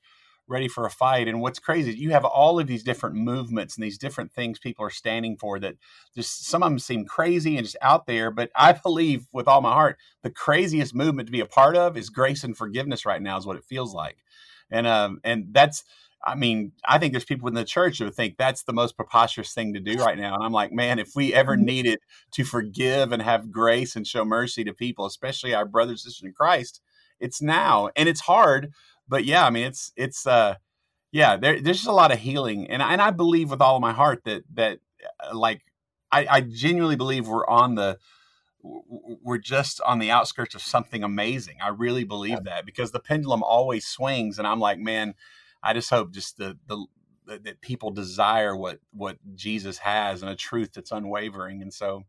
ready 0.47 0.67
for 0.67 0.86
a 0.86 0.91
fight. 0.91 1.27
And 1.27 1.41
what's 1.41 1.60
crazy 1.60 1.91
is 1.91 1.97
you 1.97 2.12
have 2.12 2.25
all 2.25 2.60
of 2.60 2.67
these 2.67 2.84
different 2.84 3.15
movements 3.15 3.75
and 3.75 3.84
these 3.84 3.97
different 3.97 4.31
things 4.31 4.60
people 4.60 4.86
are 4.86 4.91
standing 4.91 5.38
for 5.38 5.60
that 5.60 5.75
just 6.15 6.45
some 6.45 6.63
of 6.63 6.69
them 6.69 6.79
seem 6.79 7.05
crazy 7.05 7.58
and 7.58 7.65
just 7.65 7.77
out 7.81 8.05
there. 8.05 8.31
But 8.31 8.51
I 8.55 8.73
believe 8.73 9.27
with 9.34 9.47
all 9.47 9.62
my 9.62 9.73
heart, 9.73 9.97
the 10.21 10.29
craziest 10.29 10.93
movement 10.93 11.27
to 11.27 11.31
be 11.31 11.39
a 11.39 11.45
part 11.45 11.75
of 11.75 11.97
is 11.97 12.10
grace 12.10 12.43
and 12.43 12.55
forgiveness 12.55 13.05
right 13.05 13.21
now, 13.21 13.38
is 13.38 13.45
what 13.45 13.58
it 13.58 13.65
feels 13.65 13.93
like. 13.93 14.17
And 14.71 14.88
um 14.88 15.19
and 15.23 15.47
that's 15.51 15.84
I 16.25 16.34
mean, 16.34 16.71
I 16.88 16.97
think 16.97 17.13
there's 17.13 17.25
people 17.25 17.47
in 17.47 17.53
the 17.53 17.63
church 17.63 17.99
who 17.99 18.05
would 18.05 18.15
think 18.15 18.38
that's 18.38 18.63
the 18.63 18.73
most 18.73 18.97
preposterous 18.97 19.53
thing 19.53 19.73
to 19.73 19.79
do 19.79 19.97
right 19.97 20.17
now. 20.17 20.34
And 20.34 20.43
I'm 20.43 20.51
like, 20.51 20.71
man, 20.71 20.97
if 20.97 21.10
we 21.15 21.34
ever 21.34 21.55
mm-hmm. 21.55 21.65
needed 21.65 21.99
to 22.31 22.43
forgive 22.43 23.12
and 23.12 23.21
have 23.21 23.51
grace 23.51 23.95
and 23.95 24.08
show 24.08 24.25
mercy 24.25 24.63
to 24.63 24.73
people, 24.73 25.05
especially 25.05 25.53
our 25.53 25.65
brothers 25.65 26.03
and 26.03 26.12
sisters 26.12 26.25
in 26.25 26.34
Christ, 26.34 26.81
it's 27.19 27.41
now. 27.41 27.89
And 27.95 28.10
it's 28.10 28.21
hard, 28.21 28.73
but 29.07 29.25
yeah, 29.25 29.45
I 29.45 29.49
mean, 29.49 29.65
it's 29.65 29.91
it's 29.95 30.25
uh, 30.25 30.55
yeah, 31.11 31.37
there, 31.37 31.61
there's 31.61 31.77
just 31.77 31.87
a 31.87 31.93
lot 31.93 32.11
of 32.11 32.19
healing, 32.19 32.67
and 32.69 32.81
and 32.81 33.01
I 33.01 33.11
believe 33.11 33.49
with 33.49 33.61
all 33.61 33.75
of 33.75 33.81
my 33.81 33.93
heart 33.93 34.23
that 34.25 34.43
that 34.53 34.79
uh, 35.23 35.37
like 35.37 35.61
I, 36.11 36.27
I 36.29 36.41
genuinely 36.41 36.95
believe 36.95 37.27
we're 37.27 37.47
on 37.47 37.75
the 37.75 37.99
we're 38.63 39.37
just 39.37 39.79
on 39.81 39.99
the 39.99 40.09
outskirts 40.09 40.55
of 40.55 40.61
something 40.61 41.03
amazing. 41.03 41.57
I 41.63 41.69
really 41.69 42.03
believe 42.03 42.31
yeah. 42.31 42.39
that 42.45 42.65
because 42.65 42.91
the 42.91 42.99
pendulum 42.99 43.43
always 43.43 43.85
swings, 43.85 44.39
and 44.39 44.47
I'm 44.47 44.59
like, 44.59 44.79
man, 44.79 45.13
I 45.61 45.73
just 45.73 45.89
hope 45.89 46.11
just 46.11 46.37
the 46.37 46.57
the 46.67 46.85
that 47.27 47.61
people 47.61 47.91
desire 47.91 48.55
what 48.55 48.79
what 48.91 49.17
Jesus 49.35 49.79
has 49.79 50.21
and 50.21 50.31
a 50.31 50.35
truth 50.35 50.73
that's 50.73 50.91
unwavering, 50.91 51.61
and 51.61 51.73
so 51.73 52.03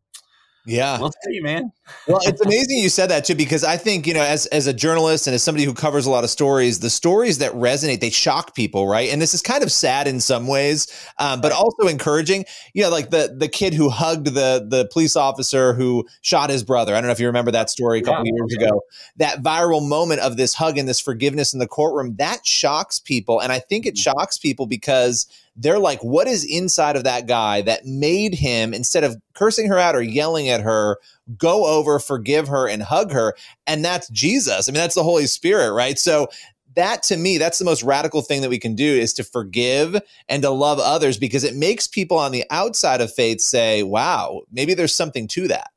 yeah. 0.67 0.99
We'll 0.99 1.13
see, 1.23 1.39
man. 1.39 1.71
well, 2.07 2.19
it's 2.23 2.41
amazing 2.45 2.79
you 2.79 2.89
said 2.89 3.09
that 3.09 3.23
too, 3.23 3.35
because 3.35 3.63
I 3.63 3.77
think, 3.77 4.05
you 4.05 4.13
know, 4.13 4.21
as, 4.21 4.47
as 4.47 4.67
a 4.67 4.73
journalist 4.73 5.25
and 5.25 5.33
as 5.33 5.41
somebody 5.41 5.63
who 5.63 5.73
covers 5.73 6.05
a 6.05 6.09
lot 6.09 6.25
of 6.25 6.29
stories, 6.29 6.79
the 6.79 6.89
stories 6.89 7.37
that 7.37 7.53
resonate, 7.53 8.01
they 8.01 8.09
shock 8.09 8.53
people, 8.53 8.85
right? 8.85 9.09
And 9.09 9.21
this 9.21 9.33
is 9.33 9.41
kind 9.41 9.63
of 9.63 9.71
sad 9.71 10.07
in 10.07 10.19
some 10.19 10.45
ways, 10.45 10.87
um, 11.19 11.39
but 11.39 11.53
also 11.53 11.87
encouraging. 11.87 12.43
You 12.73 12.83
know, 12.83 12.89
like 12.89 13.11
the 13.11 13.33
the 13.37 13.47
kid 13.47 13.73
who 13.73 13.89
hugged 13.89 14.27
the 14.27 14.67
the 14.69 14.89
police 14.91 15.15
officer 15.15 15.73
who 15.73 16.05
shot 16.21 16.49
his 16.49 16.65
brother. 16.65 16.93
I 16.93 16.99
don't 16.99 17.07
know 17.07 17.13
if 17.13 17.19
you 17.19 17.27
remember 17.27 17.51
that 17.51 17.69
story 17.69 17.99
a 17.99 18.03
couple 18.03 18.25
yeah, 18.25 18.33
years 18.35 18.53
ago. 18.53 18.81
That 19.15 19.41
viral 19.41 19.87
moment 19.87 20.19
of 20.19 20.35
this 20.35 20.53
hug 20.53 20.77
and 20.77 20.87
this 20.87 20.99
forgiveness 20.99 21.53
in 21.53 21.59
the 21.59 21.67
courtroom, 21.67 22.15
that 22.17 22.45
shocks 22.45 22.99
people. 22.99 23.39
And 23.39 23.53
I 23.53 23.59
think 23.59 23.85
it 23.85 23.95
mm-hmm. 23.95 24.11
shocks 24.11 24.37
people 24.37 24.65
because 24.65 25.27
they're 25.57 25.79
like, 25.79 26.03
what 26.03 26.27
is 26.27 26.45
inside 26.45 26.95
of 26.95 27.03
that 27.03 27.27
guy 27.27 27.61
that 27.61 27.85
made 27.85 28.35
him, 28.35 28.73
instead 28.73 29.03
of 29.03 29.17
cursing 29.33 29.67
her 29.67 29.77
out 29.77 29.95
or 29.95 30.01
yelling 30.01 30.47
at 30.49 30.61
her, 30.61 30.97
go 31.37 31.65
over, 31.65 31.99
forgive 31.99 32.47
her, 32.47 32.69
and 32.69 32.83
hug 32.83 33.11
her? 33.11 33.35
And 33.65 33.83
that's 33.83 34.07
Jesus. 34.09 34.69
I 34.69 34.71
mean, 34.71 34.79
that's 34.79 34.95
the 34.95 35.03
Holy 35.03 35.25
Spirit, 35.25 35.73
right? 35.73 35.97
So 35.97 36.27
that 36.75 37.01
to 37.03 37.17
me, 37.17 37.39
that's 37.39 37.57
the 37.57 37.65
most 37.65 37.81
radical 37.81 38.21
thing 38.21 38.41
that 38.41 38.51
we 38.51 38.59
can 38.59 38.75
do 38.75 38.85
is 38.85 39.11
to 39.15 39.23
forgive 39.23 39.99
and 40.29 40.43
to 40.43 40.51
love 40.51 40.77
others 40.79 41.17
because 41.17 41.43
it 41.43 41.55
makes 41.55 41.87
people 41.87 42.17
on 42.17 42.31
the 42.31 42.45
outside 42.51 43.01
of 43.01 43.11
faith 43.11 43.41
say, 43.41 43.81
wow, 43.81 44.41
maybe 44.51 44.75
there's 44.75 44.95
something 44.95 45.27
to 45.29 45.47
that. 45.47 45.71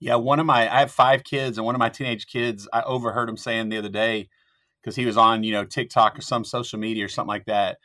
Yeah, 0.00 0.14
one 0.14 0.40
of 0.40 0.46
my 0.46 0.62
I 0.74 0.80
have 0.80 0.90
five 0.90 1.24
kids, 1.24 1.58
and 1.58 1.66
one 1.66 1.74
of 1.74 1.78
my 1.78 1.90
teenage 1.90 2.26
kids, 2.26 2.66
I 2.72 2.80
overheard 2.82 3.28
him 3.28 3.36
saying 3.36 3.68
the 3.68 3.76
other 3.76 3.90
day 3.90 4.30
because 4.80 4.96
he 4.96 5.04
was 5.04 5.18
on 5.18 5.44
you 5.44 5.52
know 5.52 5.66
TikTok 5.66 6.18
or 6.18 6.22
some 6.22 6.42
social 6.42 6.78
media 6.78 7.04
or 7.04 7.08
something 7.08 7.28
like 7.28 7.44
that, 7.44 7.76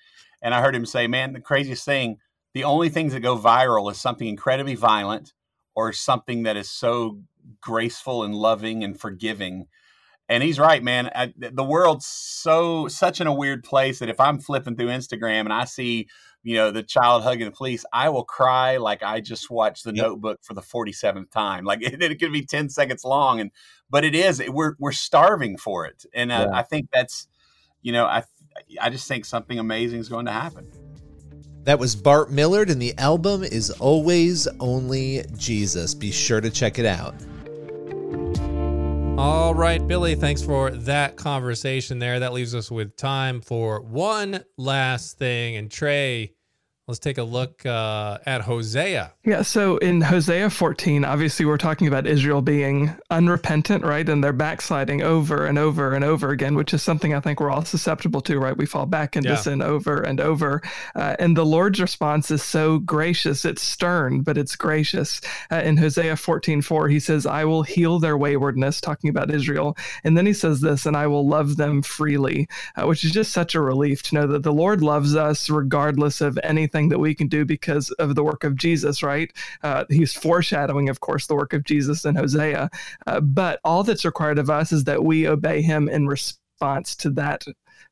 and 0.45 0.53
I 0.53 0.62
heard 0.62 0.75
him 0.75 0.86
say, 0.86 1.08
"Man, 1.08 1.34
the 1.34 1.41
craziest 1.41 1.84
thing, 1.84 2.19
the 2.53 2.63
only 2.63 2.89
things 2.89 3.13
that 3.13 3.21
go 3.21 3.36
viral 3.36 3.91
is 3.91 3.99
something 3.99 4.27
incredibly 4.27 4.75
violent 4.75 5.34
or 5.75 5.91
something 5.91 6.43
that 6.43 6.55
is 6.55 6.69
so 6.69 7.21
graceful 7.62 8.23
and 8.23 8.36
loving 8.36 8.84
and 8.84 8.99
forgiving." 8.99 9.65
And 10.29 10.43
he's 10.43 10.60
right, 10.60 10.84
man. 10.84 11.10
I, 11.13 11.34
the 11.38 11.63
world's 11.63 12.05
so 12.05 12.88
such 12.88 13.21
in 13.21 13.27
a 13.27 13.34
weird 13.34 13.63
place 13.63 13.99
that 13.99 14.10
if 14.10 14.19
I'm 14.19 14.39
flipping 14.39 14.75
through 14.75 14.88
Instagram 14.88 15.41
and 15.41 15.53
I 15.53 15.65
see, 15.65 16.08
you 16.43 16.55
know, 16.55 16.69
the 16.69 16.84
child 16.84 17.23
hugging 17.23 17.45
the 17.45 17.51
police, 17.51 17.84
I 17.91 18.10
will 18.10 18.23
cry 18.23 18.77
like 18.77 19.01
I 19.01 19.19
just 19.19 19.49
watched 19.49 19.84
The 19.84 19.93
yep. 19.95 20.05
Notebook 20.05 20.39
for 20.43 20.53
the 20.53 20.62
47th 20.62 21.31
time. 21.31 21.65
Like 21.65 21.81
it, 21.81 22.03
it 22.03 22.19
could 22.19 22.31
be 22.31 22.45
10 22.45 22.69
seconds 22.69 23.03
long, 23.03 23.39
and 23.39 23.49
but 23.89 24.05
it 24.05 24.13
is. 24.13 24.41
We're 24.47 24.75
we're 24.77 24.91
starving 24.91 25.58
for 25.58 25.86
it, 25.86 26.05
and 26.13 26.31
uh, 26.31 26.47
yeah. 26.49 26.55
I, 26.55 26.60
I 26.60 26.63
think 26.63 26.89
that's, 26.93 27.27
you 27.81 27.91
know, 27.91 28.05
I 28.05 28.23
I 28.82 28.89
just 28.89 29.08
think 29.08 29.26
something 29.26 29.60
amazing 29.60 30.00
is 30.00 30.10
going 30.10 30.26
to 30.26 30.32
happen. 30.32 30.72
That 31.63 31.80
was 31.80 31.96
Bart 31.96 32.32
Millard, 32.32 32.70
and 32.70 32.82
the 32.82 32.96
album 33.00 33.44
is 33.44 33.72
Always 33.72 34.48
Only 34.60 35.24
Jesus. 35.36 35.96
Be 35.96 36.12
sure 36.12 36.39
to 36.39 36.50
check 36.52 36.78
it 36.78 36.86
out. 36.86 37.15
All 39.18 39.56
right, 39.56 39.86
Billy, 39.88 40.13
thanks 40.15 40.44
for 40.44 40.70
that 40.70 41.15
conversation 41.15 42.00
there. 42.00 42.20
That 42.20 42.34
leaves 42.34 42.54
us 42.54 42.70
with 42.70 42.96
time 42.98 43.41
for 43.41 43.82
one 43.82 44.44
last 44.58 45.18
thing. 45.18 45.56
And 45.56 45.72
Trey, 45.72 46.34
Let's 46.88 47.00
take 47.00 47.17
a 47.17 47.24
look 47.24 47.65
uh, 47.65 48.19
at 48.28 48.41
Hosea. 48.41 49.12
Yeah, 49.24 49.41
so 49.41 49.78
in 49.78 50.02
Hosea 50.02 50.52
14, 50.52 51.04
obviously 51.04 51.43
we're 51.43 51.58
talking 51.58 51.88
about 51.88 52.06
Israel 52.06 52.43
being 52.43 52.95
unrepentant, 53.10 53.84
right? 53.84 54.08
And 54.08 54.24
they're 54.24 54.32
backsliding 54.32 55.02
over 55.02 55.48
and 55.48 55.58
over 55.58 55.95
and 55.95 56.04
over 56.04 56.30
again, 56.30 56.54
which 56.54 56.76
is 56.76 56.84
something 56.84 57.15
I 57.15 57.21
think 57.21 57.39
we're 57.39 57.50
all 57.50 57.65
susceptible 57.65 58.21
to, 58.21 58.38
right? 58.38 58.56
We 58.56 58.67
fall 58.67 58.86
back 58.86 59.15
into 59.15 59.30
yeah. 59.30 59.36
sin 59.38 59.63
over 59.63 60.00
and 60.00 60.21
over. 60.21 60.62
Uh, 60.93 61.15
and 61.17 61.36
the 61.36 61.43
Lord's 61.43 61.82
response 61.82 62.30
is 62.30 62.43
so 62.43 62.78
gracious. 62.78 63.45
It's 63.45 63.63
stern, 63.63 64.21
but 64.21 64.38
it's 64.38 64.56
gracious. 64.56 65.21
Uh, 65.52 65.63
in 65.65 65.78
Hosea 65.78 66.15
14, 66.15 66.62
4, 66.62 66.88
he 66.88 67.00
says, 67.00 67.26
I 67.26 67.45
will 67.45 67.63
heal 67.63 67.98
their 67.98 68.15
waywardness, 68.15 68.80
talking 68.80 69.10
about 69.10 69.34
Israel. 69.34 69.76
And 70.04 70.15
then 70.15 70.28
he 70.28 70.34
says 70.34 70.62
this, 70.62 70.86
and 70.86 70.95
I 70.95 71.08
will 71.08 71.28
love 71.28 71.58
them 71.58 71.82
freely, 71.82 72.48
uh, 72.76 72.86
which 72.86 73.04
is 73.04 73.12
just 73.12 73.32
such 73.32 73.56
a 73.56 73.60
relief 73.60 74.04
to 74.04 74.13
know 74.13 74.28
that 74.28 74.43
the 74.43 74.54
Lord 74.54 74.84
loves 74.84 75.15
us 75.15 75.50
regardless 75.50 76.21
of 76.21 76.38
anything 76.43 76.74
that 76.89 76.99
we 76.99 77.15
can 77.15 77.27
do 77.27 77.45
because 77.45 77.91
of 77.91 78.15
the 78.15 78.23
work 78.23 78.43
of 78.43 78.55
Jesus, 78.55 79.01
right? 79.01 79.31
Uh, 79.63 79.85
he's 79.89 80.13
foreshadowing, 80.13 80.89
of 80.89 80.99
course, 80.99 81.27
the 81.27 81.35
work 81.35 81.53
of 81.53 81.63
Jesus 81.63 82.05
in 82.05 82.15
Hosea. 82.15 82.69
Uh, 83.07 83.19
but 83.21 83.59
all 83.63 83.83
that's 83.83 84.05
required 84.05 84.39
of 84.39 84.49
us 84.49 84.71
is 84.71 84.83
that 84.83 85.03
we 85.03 85.27
obey 85.27 85.61
him 85.61 85.89
in 85.89 86.07
response 86.07 86.95
to 86.97 87.09
that 87.11 87.45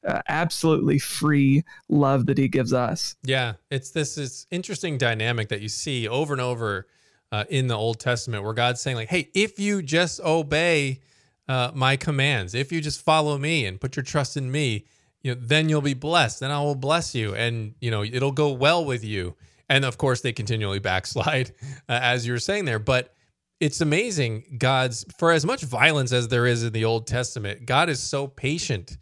uh, 0.08 0.22
absolutely 0.28 1.00
free 1.00 1.64
love 1.90 2.26
that 2.26 2.38
he 2.38 2.48
gives 2.48 2.74
us. 2.74 3.16
Yeah, 3.24 3.54
it's 3.72 3.92
this 3.92 4.18
is 4.18 4.48
interesting 4.52 4.98
dynamic 4.98 5.50
that 5.50 5.62
you 5.62 5.70
see 5.70 6.08
over 6.08 6.34
and 6.34 6.42
over 6.42 6.88
uh, 7.32 7.46
in 7.50 7.68
the 7.68 7.76
Old 7.76 8.00
Testament, 8.00 8.44
where 8.44 8.54
God's 8.54 8.82
saying 8.82 8.98
like, 8.98 9.10
"Hey, 9.10 9.30
if 9.34 9.60
you 9.60 9.82
just 9.82 10.20
obey 10.22 11.00
uh, 11.48 11.72
my 11.74 11.96
commands, 11.96 12.54
if 12.54 12.72
you 12.72 12.82
just 12.82 13.02
follow 13.02 13.38
me 13.38 13.66
and 13.66 13.80
put 13.80 13.96
your 13.96 14.04
trust 14.04 14.38
in 14.38 14.52
me, 14.52 14.86
you 15.24 15.34
know, 15.34 15.42
then 15.42 15.70
you'll 15.70 15.82
be 15.82 15.94
blessed. 15.94 16.42
Then 16.42 16.52
I 16.52 16.62
will 16.62 16.76
bless 16.76 17.16
you, 17.16 17.34
and 17.34 17.74
you 17.80 17.90
know 17.90 18.04
it'll 18.04 18.32
go 18.32 18.52
well 18.52 18.86
with 18.86 19.04
you. 19.04 19.36
And 19.70 19.86
of 19.86 19.98
course, 19.98 20.22
they 20.22 20.34
continually 20.34 20.80
backslide, 20.92 21.52
uh, 21.90 22.00
as 22.02 22.28
you 22.28 22.34
were 22.34 22.40
saying 22.40 22.66
there. 22.66 22.80
But 22.80 23.14
it's 23.60 23.82
amazing, 23.82 24.58
God's 24.58 25.06
for 25.18 25.32
as 25.32 25.46
much 25.46 25.64
violence 25.64 26.12
as 26.12 26.28
there 26.28 26.46
is 26.46 26.64
in 26.64 26.74
the 26.74 26.86
Old 26.86 27.08
Testament, 27.08 27.66
God 27.66 27.90
is 27.90 28.02
so 28.02 28.28
patient 28.28 28.98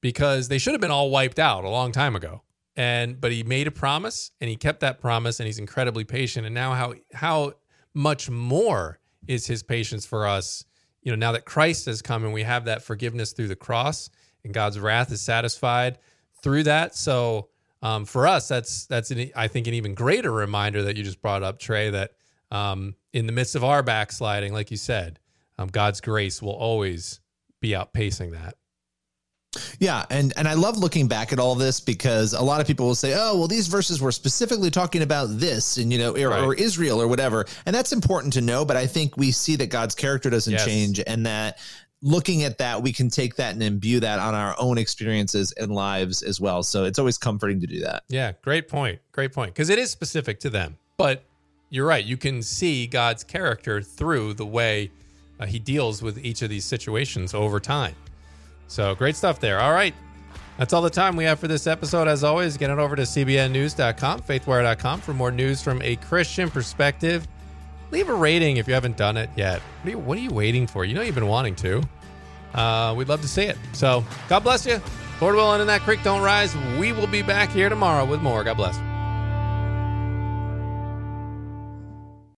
because 0.00 0.48
they 0.48 0.58
should 0.58 0.72
have 0.72 0.80
been 0.80 0.90
all 0.90 1.10
wiped 1.10 1.38
out 1.38 1.64
a 1.64 1.68
long 1.68 1.92
time 1.92 2.16
ago. 2.16 2.42
And 2.76 3.20
but 3.20 3.30
He 3.30 3.44
made 3.44 3.68
a 3.68 3.70
promise, 3.70 4.32
and 4.40 4.50
He 4.50 4.56
kept 4.56 4.80
that 4.80 5.00
promise, 5.00 5.38
and 5.38 5.46
He's 5.46 5.58
incredibly 5.58 6.04
patient. 6.04 6.46
And 6.46 6.54
now, 6.54 6.74
how 6.74 6.94
how 7.12 7.52
much 7.94 8.28
more 8.28 8.98
is 9.28 9.46
His 9.46 9.62
patience 9.62 10.04
for 10.04 10.26
us? 10.26 10.64
You 11.02 11.12
know, 11.12 11.16
now 11.16 11.32
that 11.32 11.44
Christ 11.44 11.86
has 11.86 12.02
come 12.02 12.24
and 12.24 12.32
we 12.32 12.42
have 12.42 12.64
that 12.64 12.82
forgiveness 12.82 13.32
through 13.32 13.48
the 13.48 13.56
cross 13.56 14.10
and 14.44 14.54
God's 14.54 14.78
wrath 14.78 15.12
is 15.12 15.20
satisfied 15.20 15.98
through 16.42 16.64
that. 16.64 16.94
So 16.94 17.48
um, 17.82 18.04
for 18.04 18.26
us, 18.26 18.48
that's 18.48 18.86
that's 18.86 19.10
an, 19.10 19.30
I 19.34 19.48
think 19.48 19.66
an 19.66 19.74
even 19.74 19.94
greater 19.94 20.30
reminder 20.30 20.82
that 20.84 20.96
you 20.96 21.02
just 21.02 21.22
brought 21.22 21.42
up, 21.42 21.58
Trey. 21.58 21.90
That 21.90 22.12
um, 22.50 22.94
in 23.12 23.26
the 23.26 23.32
midst 23.32 23.54
of 23.54 23.64
our 23.64 23.82
backsliding, 23.82 24.52
like 24.52 24.70
you 24.70 24.76
said, 24.76 25.18
um, 25.58 25.68
God's 25.68 26.00
grace 26.00 26.42
will 26.42 26.52
always 26.52 27.20
be 27.60 27.70
outpacing 27.70 28.32
that. 28.32 28.56
Yeah, 29.80 30.04
and 30.10 30.32
and 30.36 30.46
I 30.46 30.54
love 30.54 30.76
looking 30.76 31.08
back 31.08 31.32
at 31.32 31.40
all 31.40 31.56
this 31.56 31.80
because 31.80 32.34
a 32.34 32.42
lot 32.42 32.60
of 32.60 32.66
people 32.66 32.86
will 32.86 32.94
say, 32.94 33.14
"Oh, 33.16 33.36
well, 33.36 33.48
these 33.48 33.66
verses 33.66 34.00
were 34.00 34.12
specifically 34.12 34.70
talking 34.70 35.02
about 35.02 35.26
this, 35.38 35.76
and 35.76 35.92
you 35.92 35.98
know, 35.98 36.16
or, 36.16 36.28
right. 36.28 36.44
or 36.44 36.54
Israel 36.54 37.02
or 37.02 37.08
whatever," 37.08 37.46
and 37.66 37.74
that's 37.74 37.92
important 37.92 38.34
to 38.34 38.42
know. 38.42 38.64
But 38.64 38.76
I 38.76 38.86
think 38.86 39.16
we 39.16 39.32
see 39.32 39.56
that 39.56 39.68
God's 39.68 39.96
character 39.96 40.30
doesn't 40.30 40.52
yes. 40.52 40.64
change, 40.64 41.00
and 41.04 41.26
that 41.26 41.58
looking 42.02 42.44
at 42.44 42.58
that, 42.58 42.82
we 42.82 42.92
can 42.92 43.08
take 43.08 43.36
that 43.36 43.52
and 43.52 43.62
imbue 43.62 44.00
that 44.00 44.18
on 44.18 44.34
our 44.34 44.54
own 44.58 44.78
experiences 44.78 45.52
and 45.52 45.72
lives 45.72 46.22
as 46.22 46.40
well. 46.40 46.62
So 46.62 46.84
it's 46.84 46.98
always 46.98 47.18
comforting 47.18 47.60
to 47.60 47.66
do 47.66 47.80
that. 47.80 48.04
Yeah, 48.08 48.32
great 48.42 48.68
point. 48.68 49.00
Great 49.12 49.32
point. 49.32 49.54
Because 49.54 49.70
it 49.70 49.78
is 49.78 49.90
specific 49.90 50.40
to 50.40 50.50
them. 50.50 50.78
But 50.96 51.24
you're 51.68 51.86
right. 51.86 52.04
You 52.04 52.16
can 52.16 52.42
see 52.42 52.86
God's 52.86 53.24
character 53.24 53.82
through 53.82 54.34
the 54.34 54.46
way 54.46 54.90
uh, 55.38 55.46
he 55.46 55.58
deals 55.58 56.02
with 56.02 56.18
each 56.24 56.42
of 56.42 56.50
these 56.50 56.64
situations 56.64 57.34
over 57.34 57.60
time. 57.60 57.94
So 58.66 58.94
great 58.94 59.16
stuff 59.16 59.40
there. 59.40 59.60
All 59.60 59.72
right. 59.72 59.94
That's 60.58 60.74
all 60.74 60.82
the 60.82 60.90
time 60.90 61.16
we 61.16 61.24
have 61.24 61.38
for 61.38 61.48
this 61.48 61.66
episode. 61.66 62.06
As 62.06 62.22
always, 62.22 62.58
get 62.58 62.70
it 62.70 62.78
over 62.78 62.94
to 62.94 63.02
cbnnews.com, 63.02 64.20
faithwire.com 64.22 65.00
for 65.00 65.14
more 65.14 65.30
news 65.30 65.62
from 65.62 65.80
a 65.80 65.96
Christian 65.96 66.50
perspective 66.50 67.26
leave 67.90 68.08
a 68.08 68.14
rating 68.14 68.56
if 68.56 68.68
you 68.68 68.74
haven't 68.74 68.96
done 68.96 69.16
it 69.16 69.30
yet. 69.36 69.60
What 69.82 69.88
are 69.88 69.90
you, 69.90 69.98
what 69.98 70.18
are 70.18 70.20
you 70.20 70.30
waiting 70.30 70.66
for? 70.66 70.84
You 70.84 70.94
know 70.94 71.02
you've 71.02 71.14
been 71.14 71.26
wanting 71.26 71.56
to. 71.56 71.82
Uh, 72.54 72.94
we'd 72.96 73.08
love 73.08 73.22
to 73.22 73.28
see 73.28 73.44
it. 73.44 73.56
So 73.72 74.04
God 74.28 74.40
bless 74.40 74.66
you. 74.66 74.80
Lord 75.20 75.34
willing, 75.34 75.60
in 75.60 75.66
that 75.66 75.82
creek 75.82 76.02
don't 76.02 76.22
rise. 76.22 76.56
We 76.78 76.92
will 76.92 77.06
be 77.06 77.22
back 77.22 77.50
here 77.50 77.68
tomorrow 77.68 78.04
with 78.04 78.22
more. 78.22 78.42
God 78.42 78.56
bless. 78.56 78.78